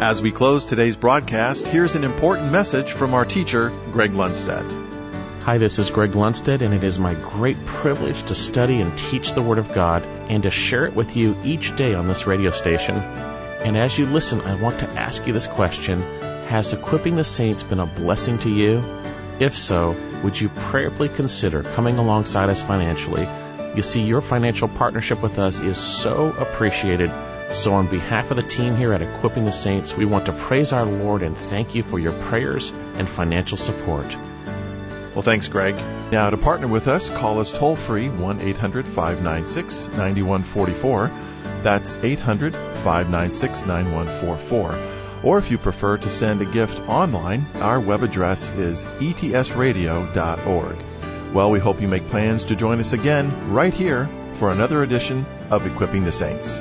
As 0.00 0.22
we 0.22 0.30
close 0.30 0.64
today's 0.64 0.94
broadcast, 0.94 1.66
here's 1.66 1.96
an 1.96 2.04
important 2.04 2.52
message 2.52 2.92
from 2.92 3.14
our 3.14 3.24
teacher, 3.24 3.70
Greg 3.90 4.12
Lundstedt. 4.12 5.42
Hi, 5.42 5.58
this 5.58 5.80
is 5.80 5.90
Greg 5.90 6.12
Lundstedt, 6.12 6.62
and 6.62 6.72
it 6.72 6.84
is 6.84 7.00
my 7.00 7.14
great 7.14 7.64
privilege 7.66 8.22
to 8.26 8.36
study 8.36 8.80
and 8.80 8.96
teach 8.96 9.32
the 9.32 9.42
Word 9.42 9.58
of 9.58 9.72
God 9.72 10.06
and 10.06 10.44
to 10.44 10.52
share 10.52 10.86
it 10.86 10.94
with 10.94 11.16
you 11.16 11.36
each 11.42 11.74
day 11.74 11.94
on 11.94 12.06
this 12.06 12.28
radio 12.28 12.52
station. 12.52 12.94
And 12.94 13.76
as 13.76 13.98
you 13.98 14.06
listen, 14.06 14.40
I 14.40 14.54
want 14.54 14.78
to 14.78 14.88
ask 14.90 15.26
you 15.26 15.32
this 15.32 15.48
question 15.48 16.02
Has 16.46 16.72
equipping 16.72 17.16
the 17.16 17.24
saints 17.24 17.64
been 17.64 17.80
a 17.80 17.86
blessing 17.86 18.38
to 18.38 18.50
you? 18.50 19.03
If 19.40 19.58
so, 19.58 19.96
would 20.22 20.40
you 20.40 20.48
prayerfully 20.48 21.08
consider 21.08 21.64
coming 21.64 21.98
alongside 21.98 22.50
us 22.50 22.62
financially? 22.62 23.28
You 23.74 23.82
see, 23.82 24.02
your 24.02 24.20
financial 24.20 24.68
partnership 24.68 25.22
with 25.22 25.40
us 25.40 25.60
is 25.60 25.76
so 25.76 26.30
appreciated. 26.30 27.10
So, 27.50 27.74
on 27.74 27.88
behalf 27.88 28.30
of 28.30 28.36
the 28.36 28.44
team 28.44 28.76
here 28.76 28.92
at 28.92 29.02
Equipping 29.02 29.44
the 29.44 29.52
Saints, 29.52 29.96
we 29.96 30.04
want 30.04 30.26
to 30.26 30.32
praise 30.32 30.72
our 30.72 30.84
Lord 30.84 31.22
and 31.22 31.36
thank 31.36 31.74
you 31.74 31.82
for 31.82 31.98
your 31.98 32.12
prayers 32.12 32.70
and 32.96 33.08
financial 33.08 33.58
support. 33.58 34.06
Well, 35.14 35.22
thanks, 35.22 35.48
Greg. 35.48 35.74
Now, 36.12 36.30
to 36.30 36.36
partner 36.36 36.68
with 36.68 36.86
us, 36.86 37.10
call 37.10 37.40
us 37.40 37.50
toll 37.50 37.74
free 37.74 38.08
1 38.08 38.40
800 38.40 38.86
596 38.86 39.88
9144. 39.88 41.10
That's 41.64 41.96
800 41.96 42.54
596 42.54 43.66
9144 43.66 45.03
or 45.24 45.38
if 45.38 45.50
you 45.50 45.58
prefer 45.58 45.96
to 45.98 46.10
send 46.10 46.42
a 46.42 46.44
gift 46.44 46.80
online, 46.88 47.46
our 47.56 47.80
web 47.80 48.02
address 48.02 48.50
is 48.50 48.84
etsradio.org. 48.84 50.76
Well, 51.32 51.50
we 51.50 51.58
hope 51.58 51.80
you 51.80 51.88
make 51.88 52.06
plans 52.08 52.44
to 52.44 52.56
join 52.56 52.78
us 52.78 52.92
again 52.92 53.52
right 53.52 53.74
here 53.74 54.08
for 54.34 54.52
another 54.52 54.82
edition 54.82 55.26
of 55.50 55.66
Equipping 55.66 56.04
the 56.04 56.12
Saints. 56.12 56.52